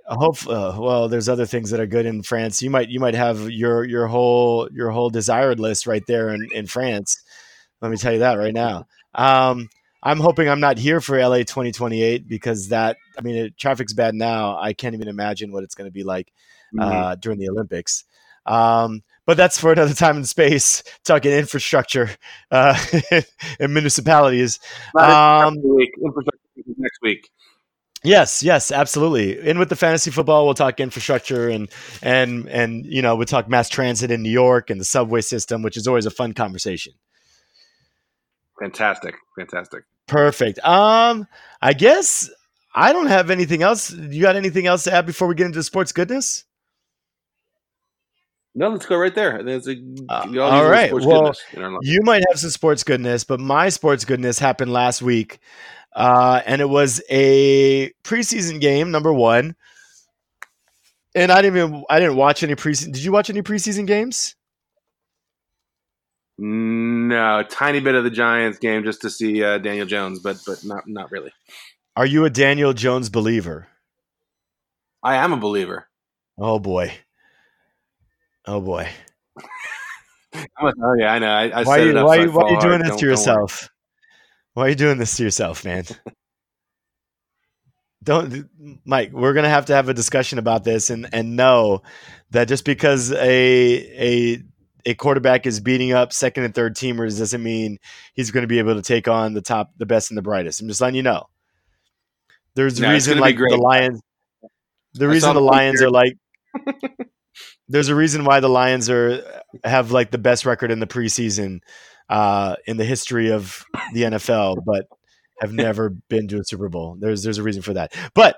Hope. 0.08 0.48
Uh, 0.48 0.80
well, 0.80 1.10
there's 1.10 1.28
other 1.28 1.46
things 1.46 1.70
that 1.72 1.82
are 1.82 1.86
good 1.86 2.06
in 2.06 2.24
France. 2.24 2.62
You 2.62 2.70
might. 2.70 2.88
You 2.88 3.02
might 3.02 3.16
have 3.16 3.52
your 3.52 3.84
your 3.84 4.08
whole 4.08 4.70
your 4.72 4.92
whole 4.92 5.10
desired 5.10 5.60
list 5.60 5.86
right 5.86 6.04
there 6.08 6.30
in, 6.30 6.48
in 6.54 6.66
France. 6.66 7.22
Let 7.82 7.92
me 7.92 7.98
tell 7.98 8.14
you 8.14 8.20
that 8.20 8.36
right 8.36 8.54
now. 8.54 8.86
Um, 9.16 9.68
I'm 10.04 10.20
hoping 10.20 10.50
I'm 10.50 10.60
not 10.60 10.78
here 10.78 11.00
for 11.00 11.20
LA 11.20 11.38
2028 11.40 12.28
because 12.28 12.70
that. 12.70 12.98
I 13.18 13.22
mean, 13.22 13.36
it, 13.36 13.58
traffic's 13.58 13.94
bad 13.94 14.16
now. 14.16 14.58
I 14.58 14.74
can't 14.74 14.96
even 14.96 15.08
imagine 15.08 15.52
what 15.52 15.64
it's 15.64 15.76
going 15.76 15.88
to 15.88 15.92
be 15.94 16.04
like 16.04 16.32
Mhm. 16.74 16.82
uh, 16.82 17.16
during 17.16 17.38
the 17.40 17.50
Olympics. 17.50 18.06
Um, 18.46 19.04
but 19.26 19.38
that's 19.38 19.60
for 19.60 19.72
another 19.72 19.94
time 20.06 20.16
and 20.16 20.28
space. 20.28 20.84
Talking 21.04 21.32
infrastructure 21.32 22.10
uh, 22.50 22.78
and 23.60 23.74
municipalities. 23.74 24.60
Um, 24.98 25.56
week. 25.64 25.92
Infrastructure 26.04 26.40
next 26.78 27.00
week. 27.02 27.30
Yes, 28.04 28.42
yes, 28.42 28.72
absolutely. 28.72 29.40
In 29.48 29.60
with 29.60 29.70
the 29.70 29.76
fantasy 29.76 30.10
football, 30.10 30.46
we'll 30.46 30.56
talk 30.56 30.80
infrastructure 30.80 31.50
and 31.50 31.70
and 32.02 32.48
and 32.50 32.84
you 32.84 33.04
know 33.04 33.16
we'll 33.16 33.28
talk 33.28 33.48
mass 33.48 33.70
transit 33.70 34.10
in 34.10 34.24
New 34.24 34.32
York 34.32 34.72
and 34.72 34.82
the 34.82 34.86
subway 34.86 35.22
system, 35.22 35.62
which 35.62 35.78
is 35.78 35.88
always 35.88 36.08
a 36.08 36.12
fun 36.12 36.34
conversation. 36.34 36.94
Fantastic. 38.62 39.15
Fantastic. 39.36 39.84
Perfect. 40.08 40.60
Um, 40.60 41.28
I 41.62 41.74
guess 41.74 42.30
I 42.76 42.93
don't 42.93 43.08
have 43.08 43.32
anything 43.32 43.63
else. 43.63 43.91
You 43.91 44.21
got 44.21 44.36
anything 44.36 44.67
else 44.67 44.84
to 44.84 44.93
add 44.93 45.06
before 45.06 45.28
we 45.28 45.36
get 45.36 45.47
into 45.47 45.63
sports 45.63 45.91
goodness? 45.91 46.45
No, 48.54 48.69
let's 48.69 48.86
go 48.86 48.97
right 48.97 49.15
there. 49.15 49.41
There's 49.43 49.67
a, 49.67 49.76
Uh, 50.10 50.28
all 50.39 50.69
right, 50.69 50.89
sports 50.89 51.06
well, 51.06 51.21
goodness 51.21 51.43
in 51.54 51.63
our 51.63 51.71
life. 51.71 51.80
You 51.84 52.02
might 52.04 52.24
have 52.30 52.39
some 52.39 52.50
sports 52.50 52.84
goodness, 52.84 53.24
but 53.24 53.39
my 53.39 53.69
sports 53.69 54.04
goodness 54.06 54.38
happened 54.38 54.74
last 54.74 55.02
week, 55.02 55.39
uh, 55.95 56.41
and 56.45 56.62
it 56.62 56.69
was 56.69 57.02
a 57.10 57.91
preseason 58.04 58.60
game, 58.60 58.91
number 58.91 59.13
one. 59.13 59.56
And 61.15 61.32
I 61.32 61.41
didn't 61.41 61.58
even 61.58 61.84
I 61.89 62.00
didn't 62.00 62.17
watch 62.17 62.43
any 62.43 62.56
preseason. 62.56 62.91
Did 62.93 63.04
you 63.04 63.12
watch 63.12 63.30
any 63.30 63.41
preseason 63.41 63.88
games? 63.88 64.36
No, 66.43 67.38
a 67.39 67.43
tiny 67.43 67.82
bit 67.82 67.93
of 67.93 68.04
the 68.04 68.10
Giants 68.10 68.58
game 68.58 68.84
just 68.84 69.01
to 69.01 69.12
see 69.12 69.43
uh, 69.43 69.60
Daniel 69.60 69.86
Jones, 69.86 70.17
but 70.17 70.41
but 70.47 70.65
not 70.65 70.88
not 70.88 71.12
really. 71.12 71.32
Are 71.95 72.06
you 72.08 72.25
a 72.25 72.32
Daniel 72.32 72.73
Jones 72.73 73.10
believer? 73.10 73.67
I 75.04 75.17
am 75.17 75.34
a 75.34 75.38
believer. 75.38 75.88
Oh 76.39 76.58
boy. 76.58 76.93
Oh 78.47 78.60
boy. 78.60 78.89
Oh 80.34 80.95
yeah, 80.97 81.12
I 81.12 81.19
know. 81.19 81.27
I, 81.27 81.49
I 81.49 81.63
Why 81.63 81.77
you, 81.80 81.93
why, 81.93 82.15
so 82.15 82.23
you, 82.23 82.32
why 82.32 82.43
are 82.43 82.51
you 82.54 82.62
doing 82.62 82.80
this 82.80 82.89
Don't- 82.91 82.99
to 82.99 83.06
yourself? 83.06 83.69
Why 84.54 84.65
are 84.65 84.69
you 84.69 84.75
doing 84.75 84.97
this 84.97 85.17
to 85.17 85.23
yourself, 85.23 85.65
man? 85.65 85.84
Don't 88.04 88.49
Mike, 88.86 89.12
we're 89.12 89.34
gonna 89.34 89.49
have 89.49 89.65
to 89.65 89.75
have 89.75 89.89
a 89.89 89.93
discussion 89.93 90.39
about 90.39 90.63
this 90.63 90.89
and, 90.89 91.10
and 91.12 91.36
know 91.36 91.84
that 92.30 92.47
just 92.47 92.63
because 92.63 93.12
a 93.12 93.17
a 93.19 94.43
a 94.86 94.94
quarterback 94.94 95.46
is 95.46 95.60
beating 95.60 95.94
up 95.94 96.13
second 96.13 96.44
and 96.44 96.56
third 96.56 96.76
teamers 96.76 97.17
doesn't 97.17 97.44
mean 97.44 97.80
he's 98.13 98.32
going 98.32 98.44
to 98.44 98.48
be 98.48 98.60
able 98.60 98.76
to 98.76 98.82
take 98.82 99.08
on 99.08 99.34
the 99.34 99.41
top, 99.41 99.72
the 99.78 99.86
best 99.86 100.12
and 100.12 100.17
the 100.17 100.22
brightest. 100.22 100.62
I'm 100.62 100.67
just 100.67 100.82
letting 100.82 100.96
you 100.96 101.04
know. 101.04 101.28
There's 102.56 102.80
a 102.80 102.84
No, 102.84 102.91
reason 102.91 103.17
like 103.17 103.38
the 103.38 103.58
Lions. 103.58 104.02
The 104.94 105.08
I 105.08 105.10
reason 105.10 105.34
the 105.34 105.41
Lions 105.41 105.82
are 105.82 105.89
like. 105.89 106.17
there's 107.70 107.88
a 107.88 107.96
reason 107.96 108.26
why 108.26 108.39
the 108.41 108.50
Lions 108.50 108.89
are 108.89 109.44
have 109.63 109.91
like 109.91 110.12
the 110.12 110.17
best 110.17 110.46
record 110.46 110.72
in 110.72 110.80
the 110.80 110.88
preseason 110.88 111.62
uh, 112.10 112.56
in 112.65 112.78
the 112.78 112.84
history 112.84 113.32
of 113.32 113.63
the 113.94 114.04
NFL, 114.04 114.63
but 114.65 114.88
have 115.41 115.51
never 115.51 115.89
been 115.89 116.27
to 116.30 116.39
a 116.39 116.43
Super 116.43 116.69
Bowl. 116.69 116.95
There's 116.99 117.23
there's 117.23 117.39
a 117.39 117.43
reason 117.43 117.62
for 117.63 117.73
that. 117.73 117.93
But 118.13 118.38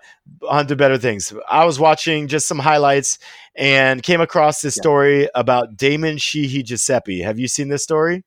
on 0.49 0.65
to 0.67 0.75
better 0.75 0.97
things. 0.97 1.33
I 1.49 1.65
was 1.65 1.79
watching 1.79 2.27
just 2.27 2.47
some 2.47 2.59
highlights 2.59 3.19
and 3.55 4.01
came 4.01 4.21
across 4.21 4.61
this 4.61 4.77
Yeah. 4.77 4.81
story 4.81 5.29
about 5.35 5.75
Damon 5.77 6.17
Sheehy 6.17 6.63
Giuseppe. 6.63 7.21
Have 7.21 7.37
you 7.37 7.47
seen 7.47 7.67
this 7.67 7.83
story? 7.83 8.23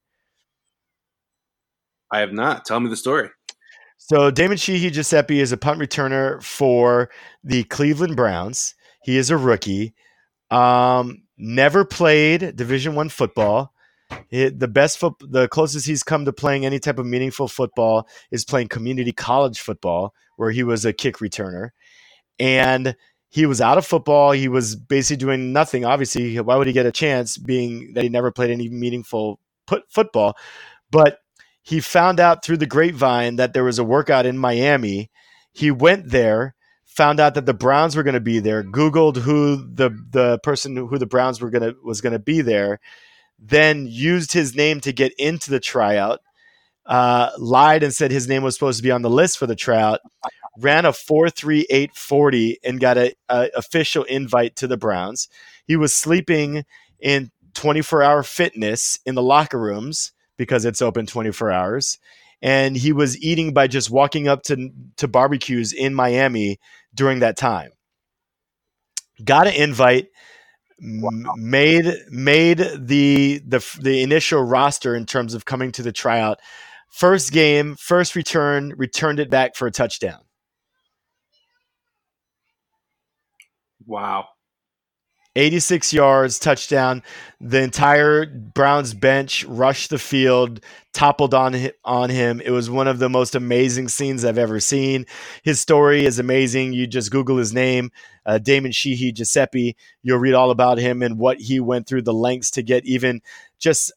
I 2.12 2.20
have 2.20 2.32
not. 2.32 2.64
Tell 2.64 2.78
me 2.78 2.88
the 2.88 2.96
story. 2.96 3.30
So 3.96 4.30
Damon 4.30 4.56
Sheehy 4.58 4.90
Giuseppe 4.90 5.40
is 5.40 5.52
a 5.52 5.56
punt 5.56 5.80
returner 5.80 6.42
for 6.42 7.10
the 7.42 7.64
Cleveland 7.64 8.14
Browns. 8.14 8.74
He 9.02 9.16
is 9.16 9.30
a 9.30 9.36
rookie. 9.36 9.94
Um, 10.50 11.22
never 11.38 11.84
played 11.84 12.54
Division 12.56 12.94
One 12.94 13.08
football. 13.08 13.72
It- 14.30 14.58
the 14.60 14.68
best 14.68 15.00
the 15.20 15.48
closest 15.48 15.86
he's 15.86 16.02
come 16.02 16.24
to 16.24 16.32
playing 16.32 16.64
any 16.66 16.78
type 16.78 16.98
of 16.98 17.06
meaningful 17.06 17.48
football 17.48 18.08
is 18.30 18.44
playing 18.44 18.68
community 18.68 19.12
college 19.12 19.60
football, 19.60 20.14
where 20.36 20.50
he 20.50 20.62
was 20.62 20.84
a 20.84 20.92
kick 20.92 21.18
returner, 21.18 21.70
and 22.38 22.96
he 23.28 23.46
was 23.46 23.60
out 23.60 23.78
of 23.78 23.86
football. 23.86 24.32
He 24.32 24.48
was 24.48 24.76
basically 24.76 25.18
doing 25.18 25.52
nothing. 25.52 25.84
Obviously, 25.84 26.38
why 26.40 26.56
would 26.56 26.66
he 26.66 26.72
get 26.72 26.86
a 26.86 26.92
chance, 26.92 27.36
being 27.38 27.92
that 27.94 28.04
he 28.04 28.08
never 28.10 28.30
played 28.30 28.50
any 28.50 28.68
meaningful 28.68 29.40
put, 29.66 29.84
football? 29.90 30.36
But 30.90 31.18
he 31.62 31.80
found 31.80 32.20
out 32.20 32.44
through 32.44 32.58
the 32.58 32.66
grapevine 32.66 33.36
that 33.36 33.52
there 33.52 33.64
was 33.64 33.78
a 33.78 33.84
workout 33.84 34.26
in 34.26 34.38
Miami. 34.38 35.10
He 35.52 35.70
went 35.70 36.10
there, 36.10 36.54
found 36.84 37.18
out 37.18 37.34
that 37.34 37.46
the 37.46 37.54
Browns 37.54 37.96
were 37.96 38.04
going 38.04 38.14
to 38.14 38.20
be 38.20 38.38
there, 38.38 38.62
Googled 38.62 39.16
who 39.18 39.56
the 39.56 39.90
the 40.10 40.38
person 40.44 40.76
who 40.76 40.98
the 40.98 41.06
Browns 41.06 41.40
were 41.40 41.50
going 41.50 41.62
to 41.62 41.76
was 41.82 42.00
going 42.00 42.12
to 42.12 42.18
be 42.20 42.40
there, 42.40 42.78
then 43.38 43.86
used 43.86 44.32
his 44.32 44.54
name 44.54 44.80
to 44.80 44.92
get 44.92 45.12
into 45.18 45.50
the 45.50 45.60
tryout. 45.60 46.20
Uh, 46.84 47.30
lied 47.38 47.82
and 47.82 47.92
said 47.92 48.10
his 48.10 48.28
name 48.28 48.42
was 48.42 48.54
supposed 48.54 48.78
to 48.78 48.82
be 48.82 48.92
on 48.92 49.02
the 49.02 49.10
list 49.10 49.38
for 49.38 49.46
the 49.46 49.56
tryout. 49.56 50.00
Ran 50.58 50.84
a 50.84 50.92
four 50.92 51.28
three 51.28 51.66
eight 51.68 51.94
forty 51.94 52.58
and 52.64 52.80
got 52.80 52.96
a, 52.96 53.14
a 53.28 53.50
official 53.56 54.04
invite 54.04 54.56
to 54.56 54.66
the 54.66 54.76
Browns. 54.76 55.28
He 55.66 55.76
was 55.76 55.92
sleeping 55.92 56.64
in 57.00 57.30
twenty 57.54 57.82
four 57.82 58.02
hour 58.02 58.22
fitness 58.22 59.00
in 59.04 59.16
the 59.16 59.22
locker 59.22 59.60
rooms 59.60 60.12
because 60.36 60.64
it's 60.64 60.82
open 60.82 61.06
24 61.06 61.50
hours. 61.50 61.98
And 62.42 62.76
he 62.76 62.92
was 62.92 63.20
eating 63.22 63.54
by 63.54 63.66
just 63.66 63.90
walking 63.90 64.28
up 64.28 64.42
to, 64.44 64.70
to 64.98 65.08
barbecues 65.08 65.72
in 65.72 65.94
Miami 65.94 66.58
during 66.94 67.20
that 67.20 67.36
time. 67.36 67.70
Got 69.24 69.46
an 69.46 69.54
invite, 69.54 70.08
m- 70.82 71.26
made 71.36 71.86
made 72.10 72.58
the, 72.58 73.40
the 73.46 73.78
the 73.80 74.02
initial 74.02 74.42
roster 74.42 74.94
in 74.94 75.06
terms 75.06 75.34
of 75.34 75.44
coming 75.44 75.72
to 75.72 75.82
the 75.82 75.92
tryout. 75.92 76.40
First 76.90 77.32
game, 77.32 77.76
first 77.78 78.16
return, 78.16 78.72
returned 78.76 79.20
it 79.20 79.30
back 79.30 79.56
for 79.56 79.66
a 79.66 79.70
touchdown. 79.72 80.20
Wow. 83.86 84.26
86 85.36 85.92
yards, 85.92 86.38
touchdown. 86.38 87.02
The 87.40 87.60
entire 87.60 88.24
Browns 88.26 88.94
bench 88.94 89.44
rushed 89.44 89.90
the 89.90 89.98
field, 89.98 90.60
toppled 90.94 91.34
on 91.34 91.70
on 91.84 92.08
him. 92.08 92.40
It 92.40 92.50
was 92.50 92.70
one 92.70 92.88
of 92.88 92.98
the 92.98 93.10
most 93.10 93.34
amazing 93.34 93.88
scenes 93.88 94.24
I've 94.24 94.38
ever 94.38 94.58
seen. 94.60 95.04
His 95.42 95.60
story 95.60 96.06
is 96.06 96.18
amazing. 96.18 96.72
You 96.72 96.86
just 96.86 97.10
Google 97.10 97.36
his 97.36 97.52
name, 97.52 97.90
uh, 98.24 98.38
Damon 98.38 98.72
Sheehy 98.72 99.12
Giuseppe. 99.12 99.76
You'll 100.02 100.18
read 100.18 100.34
all 100.34 100.50
about 100.50 100.78
him 100.78 101.02
and 101.02 101.18
what 101.18 101.38
he 101.38 101.60
went 101.60 101.86
through, 101.86 102.02
the 102.02 102.14
lengths 102.14 102.50
to 102.52 102.62
get 102.62 102.86
even 102.86 103.20
just 103.58 103.92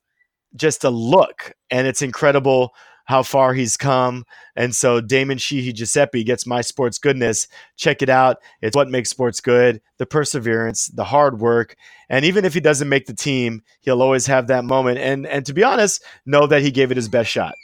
just 0.55 0.83
a 0.83 0.89
look, 0.89 1.53
and 1.71 1.87
it's 1.87 2.01
incredible 2.01 2.73
how 3.09 3.23
far 3.23 3.55
he's 3.55 3.75
come. 3.75 4.23
And 4.55 4.75
so 4.75 5.01
Damon 5.01 5.39
Sheehy 5.39 5.73
Giuseppe 5.73 6.23
gets 6.23 6.45
my 6.45 6.61
sports 6.61 6.99
goodness. 6.99 7.47
Check 7.75 8.03
it 8.03 8.09
out. 8.09 8.37
It's 8.61 8.75
what 8.75 8.87
makes 8.87 9.09
sports 9.09 9.41
good 9.41 9.81
the 9.97 10.05
perseverance, 10.05 10.89
the 10.89 11.05
hard 11.05 11.39
work. 11.39 11.75
And 12.07 12.23
even 12.23 12.45
if 12.45 12.53
he 12.53 12.59
doesn't 12.59 12.87
make 12.87 13.07
the 13.07 13.15
team, 13.15 13.63
he'll 13.81 14.03
always 14.03 14.27
have 14.27 14.45
that 14.47 14.63
moment. 14.63 14.99
And, 14.99 15.25
and 15.25 15.43
to 15.47 15.53
be 15.53 15.63
honest, 15.63 16.03
know 16.27 16.45
that 16.45 16.61
he 16.61 16.69
gave 16.69 16.91
it 16.91 16.97
his 16.97 17.09
best 17.09 17.31
shot. 17.31 17.55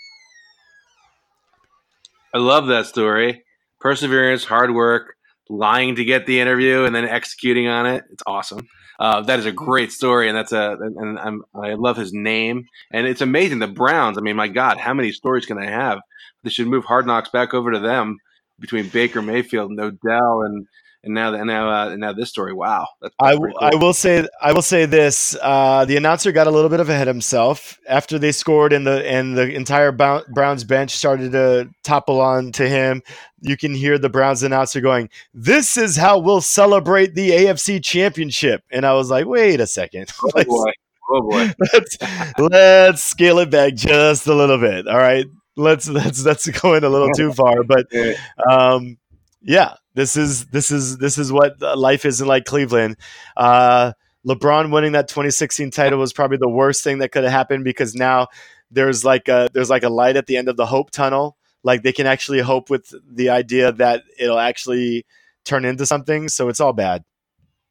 I 2.33 2.39
love 2.39 2.65
that 2.65 2.87
story. 2.87 3.43
Perseverance, 3.79 4.45
hard 4.45 4.73
work, 4.73 5.15
lying 5.47 5.93
to 5.97 6.03
get 6.03 6.25
the 6.25 6.39
interview, 6.39 6.85
and 6.85 6.95
then 6.95 7.05
executing 7.05 7.67
on 7.67 7.85
it. 7.85 8.03
It's 8.11 8.23
awesome. 8.25 8.67
Uh, 8.99 9.21
that 9.21 9.39
is 9.39 9.45
a 9.45 9.51
great 9.51 9.91
story, 9.91 10.27
and 10.29 10.37
that's 10.37 10.51
a 10.51 10.77
and 10.79 11.19
I'm, 11.19 11.43
I 11.53 11.73
love 11.73 11.97
his 11.97 12.13
name, 12.13 12.67
and 12.91 13.07
it's 13.07 13.21
amazing. 13.21 13.59
The 13.59 13.67
Browns. 13.67 14.17
I 14.17 14.21
mean, 14.21 14.35
my 14.35 14.47
God, 14.47 14.77
how 14.77 14.93
many 14.93 15.11
stories 15.11 15.45
can 15.45 15.57
I 15.57 15.65
have? 15.65 15.99
They 16.43 16.49
should 16.49 16.67
move 16.67 16.85
Hard 16.85 17.05
Knocks 17.05 17.29
back 17.29 17.53
over 17.53 17.71
to 17.71 17.79
them. 17.79 18.17
Between 18.59 18.89
Baker 18.89 19.21
Mayfield 19.21 19.71
and 19.71 19.79
Odell 19.79 20.41
and 20.43 20.67
and 21.05 21.13
now 21.13 21.33
and 21.33 21.47
now 21.47 21.69
uh, 21.69 21.89
and 21.89 22.01
now 22.01 22.11
this 22.11 22.29
story. 22.29 22.51
Wow, 22.51 22.87
that's, 22.99 23.13
that's 23.19 23.35
I, 23.35 23.37
cool. 23.37 23.53
I 23.61 23.75
will 23.75 23.93
say 23.93 24.27
I 24.41 24.51
will 24.51 24.63
say 24.63 24.85
this: 24.85 25.37
uh, 25.41 25.85
the 25.85 25.97
announcer 25.97 26.31
got 26.31 26.47
a 26.47 26.51
little 26.51 26.69
bit 26.69 26.79
of 26.79 26.89
ahead 26.89 27.07
of 27.07 27.15
himself 27.15 27.77
after 27.87 28.17
they 28.17 28.31
scored, 28.31 28.73
and 28.73 28.85
the 28.85 29.07
and 29.07 29.37
the 29.37 29.53
entire 29.53 29.91
Browns 29.91 30.63
bench 30.63 30.91
started 30.91 31.31
to 31.31 31.69
topple 31.83 32.19
on 32.19 32.51
to 32.53 32.67
him. 32.67 33.03
You 33.41 33.55
can 33.55 33.75
hear 33.75 33.99
the 33.99 34.09
Browns 34.09 34.41
announcer 34.41 34.81
going, 34.81 35.09
"This 35.33 35.77
is 35.77 35.95
how 35.95 36.17
we'll 36.17 36.41
celebrate 36.41 37.13
the 37.13 37.29
AFC 37.29 37.83
Championship," 37.83 38.63
and 38.71 38.85
I 38.85 38.93
was 38.93 39.11
like, 39.11 39.27
"Wait 39.27 39.61
a 39.61 39.67
second, 39.67 40.11
oh 40.23 40.43
boy, 40.43 40.71
oh 41.11 41.21
boy, 41.21 41.53
let's 41.73 41.97
let's 42.39 43.03
scale 43.03 43.39
it 43.39 43.51
back 43.51 43.75
just 43.75 44.25
a 44.25 44.33
little 44.33 44.57
bit. 44.57 44.87
All 44.87 44.97
right, 44.97 45.27
let's 45.55 45.85
that's 45.85 46.23
that's 46.23 46.47
going 46.47 46.83
a 46.83 46.89
little 46.89 47.11
too 47.11 47.33
far, 47.33 47.63
but 47.63 47.87
um, 48.49 48.97
yeah, 49.41 49.75
this 49.93 50.17
is 50.17 50.45
this 50.47 50.71
is 50.71 50.97
this 50.97 51.17
is 51.17 51.31
what 51.31 51.59
life 51.61 52.05
is 52.05 52.21
in 52.21 52.27
like 52.27 52.45
Cleveland. 52.45 52.97
Uh, 53.37 53.93
LeBron 54.27 54.71
winning 54.71 54.93
that 54.93 55.07
2016 55.07 55.71
title 55.71 55.99
was 55.99 56.11
probably 56.11 56.37
the 56.37 56.49
worst 56.49 56.83
thing 56.83 56.97
that 56.97 57.11
could 57.11 57.23
have 57.23 57.31
happened 57.31 57.63
because 57.63 57.93
now 57.93 58.27
there's 58.71 59.05
like 59.05 59.27
a 59.27 59.49
there's 59.53 59.69
like 59.69 59.83
a 59.83 59.89
light 59.89 60.17
at 60.17 60.25
the 60.25 60.37
end 60.37 60.49
of 60.49 60.57
the 60.57 60.65
hope 60.65 60.91
tunnel. 60.91 61.37
Like 61.63 61.83
they 61.83 61.93
can 61.93 62.07
actually 62.07 62.41
hope 62.41 62.69
with 62.69 62.93
the 63.07 63.29
idea 63.29 63.71
that 63.73 64.03
it'll 64.19 64.39
actually 64.39 65.05
turn 65.45 65.65
into 65.65 65.85
something. 65.85 66.27
So 66.29 66.49
it's 66.49 66.59
all 66.59 66.73
bad. 66.73 67.03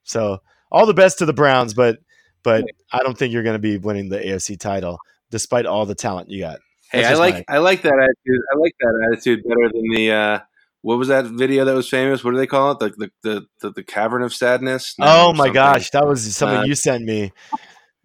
So 0.05 0.39
all 0.71 0.87
the 0.87 0.95
best 0.95 1.19
to 1.19 1.27
the 1.27 1.33
Browns, 1.33 1.75
but 1.75 1.99
but 2.43 2.65
I 2.93 2.99
don't 2.99 3.19
think 3.19 3.33
you're 3.33 3.43
going 3.43 3.55
to 3.55 3.59
be 3.59 3.79
winning 3.79 4.09
the 4.09 4.19
AFC 4.19 4.59
title 4.59 4.99
despite 5.31 5.67
all 5.67 5.87
the 5.87 5.95
talent 5.95 6.31
you 6.31 6.41
got. 6.41 6.61
Hey, 6.95 7.05
I 7.05 7.15
like 7.15 7.35
my... 7.35 7.45
I 7.49 7.59
like 7.59 7.83
that 7.83 7.95
attitude. 7.95 8.41
I 8.53 8.59
like 8.59 8.75
that 8.81 9.09
attitude 9.09 9.43
better 9.45 9.71
than 9.73 9.89
the 9.91 10.13
uh, 10.13 10.39
what 10.83 10.99
was 10.99 11.09
that 11.09 11.25
video 11.25 11.65
that 11.65 11.75
was 11.75 11.89
famous? 11.89 12.23
What 12.23 12.33
do 12.33 12.37
they 12.37 12.47
call 12.47 12.73
it? 12.73 12.79
The 12.79 12.91
the 12.91 13.11
the, 13.23 13.47
the, 13.61 13.71
the 13.71 13.83
cavern 13.83 14.23
of 14.23 14.35
sadness. 14.35 14.95
No, 14.99 15.07
oh 15.09 15.33
my 15.33 15.49
gosh, 15.49 15.91
that 15.91 16.07
was 16.07 16.37
something 16.37 16.59
uh, 16.59 16.65
you 16.65 16.75
sent 16.75 17.05
me. 17.05 17.33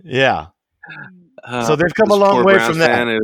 Yeah. 0.04 0.48
Uh, 1.44 1.66
so 1.66 1.76
they've 1.76 1.94
come 1.94 2.10
a 2.10 2.16
long 2.16 2.46
way 2.46 2.54
Browns 2.54 2.70
from 2.70 2.80
that. 2.80 3.22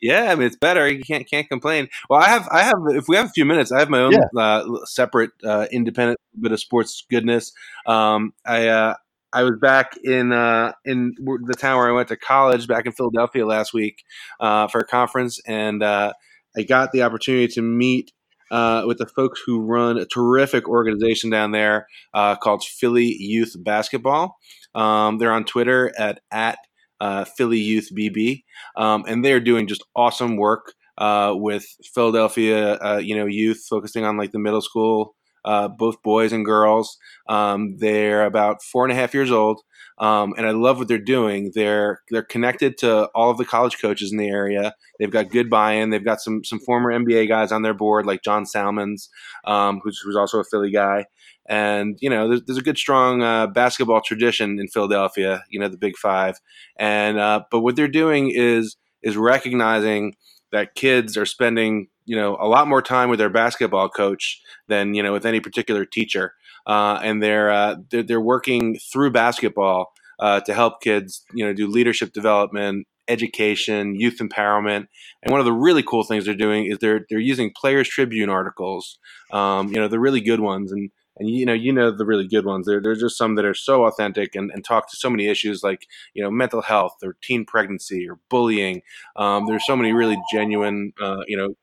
yeah, 0.00 0.32
I 0.32 0.34
mean 0.34 0.48
it's 0.48 0.56
better. 0.56 0.88
You 0.88 1.02
can't 1.04 1.28
can't 1.28 1.48
complain. 1.48 1.88
Well, 2.08 2.20
I 2.20 2.28
have 2.28 2.48
I 2.50 2.62
have 2.62 2.78
if 2.88 3.06
we 3.08 3.16
have 3.16 3.26
a 3.26 3.30
few 3.30 3.44
minutes, 3.44 3.70
I 3.70 3.78
have 3.78 3.88
my 3.88 4.00
own 4.00 4.12
yeah. 4.12 4.40
uh, 4.40 4.66
separate 4.86 5.30
uh, 5.44 5.66
independent 5.70 6.18
bit 6.38 6.50
of 6.50 6.58
sports 6.60 7.04
goodness. 7.08 7.52
Um, 7.86 8.34
I 8.44 8.68
uh, 8.68 8.94
I 9.32 9.44
was 9.44 9.56
back 9.60 9.96
in 10.02 10.32
uh, 10.32 10.72
in 10.84 11.14
the 11.18 11.54
town 11.54 11.78
where 11.78 11.88
I 11.88 11.92
went 11.92 12.08
to 12.08 12.16
college, 12.16 12.66
back 12.66 12.86
in 12.86 12.92
Philadelphia 12.92 13.46
last 13.46 13.72
week 13.72 14.02
uh, 14.40 14.66
for 14.68 14.80
a 14.80 14.86
conference, 14.86 15.40
and 15.46 15.82
uh, 15.82 16.12
I 16.56 16.62
got 16.62 16.92
the 16.92 17.02
opportunity 17.02 17.48
to 17.54 17.62
meet 17.62 18.12
uh, 18.50 18.82
with 18.86 18.98
the 18.98 19.06
folks 19.06 19.40
who 19.44 19.60
run 19.60 19.98
a 19.98 20.06
terrific 20.06 20.68
organization 20.68 21.30
down 21.30 21.52
there 21.52 21.86
uh, 22.12 22.34
called 22.36 22.64
Philly 22.64 23.14
Youth 23.18 23.54
Basketball. 23.58 24.36
Um, 24.74 25.18
they're 25.18 25.32
on 25.32 25.44
Twitter 25.44 25.92
at 25.96 26.20
at 26.32 26.58
uh, 27.00 27.24
Philly 27.24 27.60
Youth 27.60 27.90
BB, 27.96 28.42
um, 28.76 29.04
and 29.06 29.24
they're 29.24 29.40
doing 29.40 29.68
just 29.68 29.84
awesome 29.94 30.36
work 30.36 30.74
with 30.98 31.66
Philadelphia, 31.94 32.98
you 33.00 33.16
know, 33.16 33.26
youth 33.26 33.64
focusing 33.70 34.04
on 34.04 34.16
like 34.16 34.32
the 34.32 34.38
middle 34.38 34.60
school 34.60 35.14
uh, 35.44 35.68
both 35.68 36.02
boys 36.02 36.32
and 36.32 36.44
girls. 36.44 36.98
Um, 37.28 37.76
they're 37.78 38.24
about 38.24 38.62
four 38.62 38.84
and 38.84 38.92
a 38.92 38.96
half 38.96 39.14
years 39.14 39.30
old, 39.30 39.62
um, 39.98 40.34
and 40.36 40.46
I 40.46 40.50
love 40.50 40.78
what 40.78 40.88
they're 40.88 40.98
doing. 40.98 41.52
They're 41.54 42.00
they're 42.10 42.22
connected 42.22 42.78
to 42.78 43.06
all 43.14 43.30
of 43.30 43.38
the 43.38 43.44
college 43.44 43.80
coaches 43.80 44.12
in 44.12 44.18
the 44.18 44.28
area. 44.28 44.74
They've 44.98 45.10
got 45.10 45.30
good 45.30 45.50
buy-in. 45.50 45.90
They've 45.90 46.04
got 46.04 46.20
some 46.20 46.42
some 46.44 46.58
former 46.58 46.90
NBA 46.90 47.28
guys 47.28 47.52
on 47.52 47.62
their 47.62 47.74
board, 47.74 48.06
like 48.06 48.22
John 48.22 48.46
Salmons, 48.46 49.08
um, 49.44 49.80
who's, 49.84 50.00
who's 50.04 50.16
also 50.16 50.40
a 50.40 50.44
Philly 50.44 50.70
guy. 50.70 51.06
And 51.48 51.98
you 52.00 52.08
know, 52.08 52.28
there's, 52.28 52.42
there's 52.44 52.58
a 52.58 52.62
good 52.62 52.78
strong 52.78 53.22
uh, 53.22 53.48
basketball 53.48 54.00
tradition 54.00 54.58
in 54.58 54.68
Philadelphia. 54.68 55.44
You 55.50 55.60
know, 55.60 55.68
the 55.68 55.76
Big 55.76 55.96
Five. 55.96 56.38
And 56.78 57.18
uh, 57.18 57.42
but 57.50 57.60
what 57.60 57.76
they're 57.76 57.88
doing 57.88 58.30
is 58.30 58.76
is 59.02 59.16
recognizing 59.16 60.14
that 60.52 60.74
kids 60.74 61.16
are 61.16 61.26
spending 61.26 61.88
you 62.10 62.16
know 62.16 62.36
a 62.40 62.48
lot 62.48 62.66
more 62.66 62.82
time 62.82 63.08
with 63.08 63.20
their 63.20 63.30
basketball 63.30 63.88
coach 63.88 64.42
than 64.66 64.94
you 64.94 65.02
know 65.02 65.12
with 65.12 65.24
any 65.24 65.38
particular 65.38 65.84
teacher, 65.84 66.34
uh, 66.66 66.98
and 67.04 67.22
they're, 67.22 67.52
uh, 67.52 67.76
they're, 67.88 68.02
they're 68.02 68.20
working 68.20 68.76
through 68.92 69.12
basketball 69.12 69.92
uh, 70.18 70.40
to 70.40 70.52
help 70.52 70.82
kids 70.82 71.22
you 71.32 71.46
know 71.46 71.52
do 71.52 71.68
leadership 71.68 72.12
development, 72.12 72.88
education, 73.06 73.94
youth 73.94 74.18
empowerment, 74.18 74.88
and 75.22 75.30
one 75.30 75.38
of 75.38 75.46
the 75.46 75.52
really 75.52 75.84
cool 75.84 76.02
things 76.02 76.24
they're 76.24 76.34
doing 76.34 76.66
is 76.66 76.78
they're 76.78 77.06
they're 77.08 77.20
using 77.20 77.52
Players 77.56 77.88
Tribune 77.88 78.28
articles, 78.28 78.98
um, 79.30 79.68
you 79.68 79.76
know 79.76 79.86
the 79.86 80.00
really 80.00 80.20
good 80.20 80.40
ones. 80.40 80.72
And 80.72 80.90
and 81.16 81.30
you 81.30 81.46
know 81.46 81.52
you 81.52 81.72
know 81.72 81.92
the 81.92 82.06
really 82.06 82.26
good 82.26 82.44
ones. 82.44 82.66
There 82.66 82.80
there's 82.82 82.98
just 82.98 83.16
some 83.16 83.36
that 83.36 83.44
are 83.44 83.54
so 83.54 83.84
authentic 83.84 84.34
and, 84.34 84.50
and 84.50 84.64
talk 84.64 84.90
to 84.90 84.96
so 84.96 85.08
many 85.08 85.28
issues 85.28 85.62
like 85.62 85.86
you 86.12 86.24
know 86.24 86.30
mental 86.30 86.62
health 86.62 86.96
or 87.04 87.16
teen 87.22 87.44
pregnancy 87.44 88.08
or 88.08 88.18
bullying. 88.28 88.82
Um, 89.14 89.46
there's 89.46 89.64
so 89.64 89.76
many 89.76 89.92
really 89.92 90.18
genuine 90.32 90.92
uh, 91.00 91.22
you 91.28 91.36
know 91.36 91.54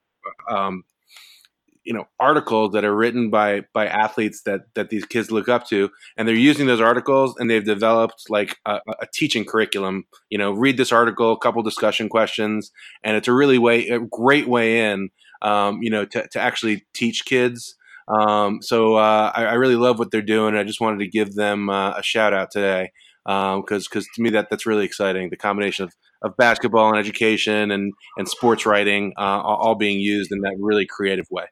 um, 0.50 0.84
you 1.84 1.94
know 1.94 2.06
articles 2.20 2.74
that 2.74 2.84
are 2.84 2.96
written 2.96 3.30
by 3.30 3.62
by 3.74 3.88
athletes 3.88 4.42
that 4.44 4.62
that 4.76 4.90
these 4.90 5.06
kids 5.06 5.32
look 5.32 5.48
up 5.48 5.66
to 5.68 5.90
and 6.18 6.28
they're 6.28 6.36
using 6.36 6.68
those 6.68 6.82
articles 6.82 7.34
and 7.40 7.50
they've 7.50 7.64
developed 7.64 8.26
like 8.30 8.58
a, 8.66 8.80
a 9.00 9.08
teaching 9.14 9.46
curriculum 9.46 10.04
you 10.30 10.38
know 10.38 10.52
read 10.52 10.78
this 10.78 10.92
article 10.92 11.32
a 11.32 11.40
couple 11.40 11.64
discussion 11.64 12.10
questions 12.10 12.72
and 13.04 13.16
it's 13.16 13.30
a 13.30 13.34
really 13.34 13.58
way 13.58 13.88
a 13.88 14.00
great 14.00 14.48
way 14.48 14.92
in 14.92 15.10
um, 15.42 15.80
you 15.82 15.90
know 15.90 16.04
to, 16.04 16.28
to 16.30 16.40
actually 16.40 16.86
teach 16.94 17.24
kids 17.26 17.76
um, 18.08 18.62
so 18.62 18.96
uh, 18.96 19.32
I, 19.36 19.46
I, 19.46 19.54
really 19.54 19.76
love 19.76 20.00
what 20.00 20.12
they're 20.12 20.22
doing. 20.22 20.56
I 20.56 20.64
just 20.64 20.80
wanted 20.80 21.00
to 21.00 21.08
give 21.10 21.36
them 21.36 21.70
uh, 21.70 21.92
a 21.92 22.02
shout 22.02 22.34
out 22.34 22.52
today 22.52 22.92
because 23.26 23.56
um, 23.56 23.64
because 23.68 24.08
to 24.16 24.22
me 24.22 24.30
that 24.30 24.48
that's 24.50 24.66
really 24.66 24.86
exciting. 24.86 25.30
The 25.30 25.36
combination 25.36 25.84
of, 25.84 25.94
of 26.22 26.36
basketball 26.38 26.90
and 26.90 26.98
education 26.98 27.72
and 27.72 27.94
and 28.18 28.28
sports 28.28 28.66
writing 28.66 29.14
uh, 29.18 29.22
all 29.22 29.76
being 29.76 30.00
used 30.00 30.32
in 30.32 30.42
that 30.42 30.56
really 30.60 30.86
creative 30.86 31.26
way. 31.30 31.46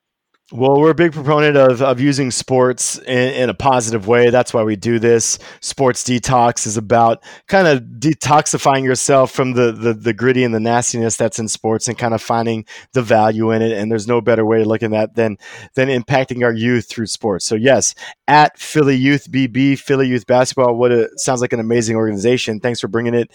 Well, 0.51 0.79
we're 0.79 0.91
a 0.91 0.95
big 0.95 1.11
proponent 1.11 1.57
of, 1.57 1.81
of 1.81 1.99
using 1.99 2.29
sports 2.29 2.99
in, 2.99 3.33
in, 3.33 3.49
a 3.49 3.55
positive 3.55 4.07
way. 4.07 4.29
That's 4.29 4.53
why 4.53 4.61
we 4.61 4.75
do 4.75 4.99
this. 4.99 5.39
Sports 5.59 6.03
detox 6.03 6.67
is 6.67 6.77
about 6.77 7.23
kind 7.47 7.67
of 7.67 7.81
detoxifying 7.81 8.83
yourself 8.83 9.31
from 9.31 9.53
the, 9.53 9.71
the, 9.71 9.95
the 9.95 10.13
gritty 10.13 10.43
and 10.43 10.53
the 10.53 10.59
nastiness 10.59 11.17
that's 11.17 11.39
in 11.39 11.47
sports 11.47 11.87
and 11.87 11.97
kind 11.97 12.13
of 12.13 12.21
finding 12.21 12.63
the 12.93 13.01
value 13.01 13.49
in 13.49 13.63
it. 13.63 13.71
And 13.71 13.91
there's 13.91 14.07
no 14.07 14.21
better 14.21 14.45
way 14.45 14.59
to 14.59 14.69
look 14.69 14.83
at 14.83 14.91
that 14.91 15.15
than 15.15 15.39
than 15.73 15.87
impacting 15.87 16.43
our 16.43 16.53
youth 16.53 16.87
through 16.87 17.07
sports. 17.07 17.43
So 17.43 17.55
yes, 17.55 17.95
at 18.27 18.59
Philly 18.59 18.95
Youth 18.95 19.31
BB, 19.31 19.79
Philly 19.79 20.07
Youth 20.07 20.27
Basketball, 20.27 20.75
what 20.75 20.91
it 20.91 21.19
sounds 21.19 21.41
like 21.41 21.53
an 21.53 21.59
amazing 21.59 21.95
organization. 21.95 22.59
Thanks 22.59 22.79
for 22.79 22.87
bringing 22.87 23.15
it 23.15 23.31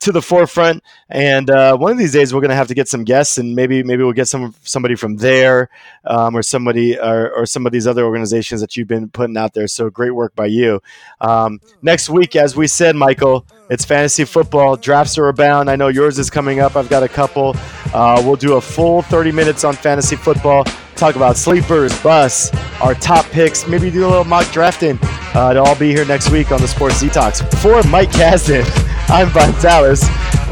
to 0.00 0.12
the 0.12 0.22
forefront. 0.22 0.82
And 1.08 1.50
uh, 1.50 1.76
one 1.76 1.92
of 1.92 1.98
these 1.98 2.12
days, 2.12 2.32
we're 2.32 2.40
going 2.40 2.50
to 2.50 2.56
have 2.56 2.68
to 2.68 2.74
get 2.74 2.88
some 2.88 3.04
guests, 3.04 3.38
and 3.38 3.54
maybe 3.54 3.82
maybe 3.82 4.02
we'll 4.02 4.12
get 4.12 4.28
some 4.28 4.54
somebody 4.62 4.94
from 4.94 5.16
there, 5.16 5.70
um, 6.04 6.36
or 6.36 6.42
somebody 6.42 6.98
or, 6.98 7.30
or, 7.30 7.46
some 7.46 7.66
of 7.66 7.72
these 7.72 7.86
other 7.86 8.04
organizations 8.04 8.60
that 8.60 8.76
you've 8.76 8.88
been 8.88 9.08
putting 9.08 9.36
out 9.36 9.54
there. 9.54 9.66
So 9.66 9.90
great 9.90 10.10
work 10.10 10.34
by 10.34 10.46
you. 10.46 10.80
Um, 11.20 11.60
next 11.82 12.10
week, 12.10 12.36
as 12.36 12.56
we 12.56 12.66
said, 12.66 12.94
Michael, 12.94 13.46
it's 13.70 13.84
fantasy 13.84 14.24
football. 14.24 14.76
Drafts 14.76 15.18
are 15.18 15.28
abound. 15.28 15.70
I 15.70 15.76
know 15.76 15.88
yours 15.88 16.18
is 16.18 16.30
coming 16.30 16.60
up. 16.60 16.76
I've 16.76 16.88
got 16.88 17.02
a 17.02 17.08
couple. 17.08 17.56
Uh, 17.92 18.22
we'll 18.24 18.36
do 18.36 18.54
a 18.54 18.60
full 18.60 19.02
30 19.02 19.32
minutes 19.32 19.64
on 19.64 19.74
fantasy 19.74 20.16
football. 20.16 20.64
Talk 20.94 21.16
about 21.16 21.36
sleepers, 21.36 21.96
bus, 22.02 22.52
our 22.80 22.94
top 22.94 23.24
picks. 23.26 23.68
Maybe 23.68 23.90
do 23.90 24.04
a 24.04 24.08
little 24.08 24.24
mock 24.24 24.50
drafting. 24.52 24.98
Uh, 25.34 25.52
to 25.52 25.60
all 25.60 25.76
be 25.76 25.92
here 25.92 26.04
next 26.04 26.30
week 26.30 26.50
on 26.50 26.60
the 26.60 26.68
Sports 26.68 27.02
Detox. 27.02 27.46
For 27.62 27.88
Mike 27.88 28.10
Kasdan. 28.10 28.64
I'm 29.10 29.28
Vitalis. 29.30 30.02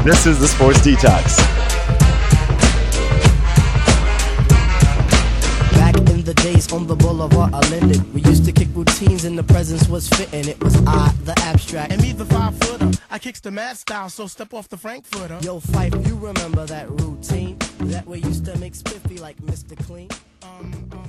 This 0.03 0.25
is 0.25 0.39
the 0.39 0.47
Sports 0.47 0.79
Detox. 0.79 1.37
Back 5.73 5.95
in 6.09 6.23
the 6.23 6.33
days 6.33 6.73
on 6.73 6.87
the 6.87 6.95
boulevard, 6.95 7.53
I 7.53 7.59
landed. 7.69 8.11
We 8.15 8.21
used 8.21 8.45
to 8.45 8.51
kick 8.51 8.69
routines 8.73 9.25
and 9.25 9.37
the 9.37 9.43
presence 9.43 9.87
was 9.87 10.09
fitting. 10.09 10.47
It 10.47 10.59
was 10.63 10.75
I, 10.87 11.13
the 11.23 11.37
abstract. 11.41 11.91
And 11.91 12.01
me, 12.01 12.13
the 12.13 12.25
five 12.25 12.57
footer. 12.57 12.89
I 13.11 13.19
kicks 13.19 13.39
the 13.41 13.51
mad 13.51 13.77
style, 13.77 14.09
so 14.09 14.25
step 14.25 14.51
off 14.55 14.67
the 14.69 14.77
Frankfurter. 14.77 15.37
Yo, 15.43 15.59
Fife, 15.59 15.93
you 16.07 16.15
remember 16.15 16.65
that 16.65 16.89
routine? 16.89 17.59
That 17.81 18.07
way 18.07 18.17
used 18.17 18.45
to 18.45 18.57
make 18.57 18.73
spiffy 18.73 19.19
like 19.19 19.37
Mr. 19.37 19.77
Clean. 19.85 20.09
Um, 20.41 21.06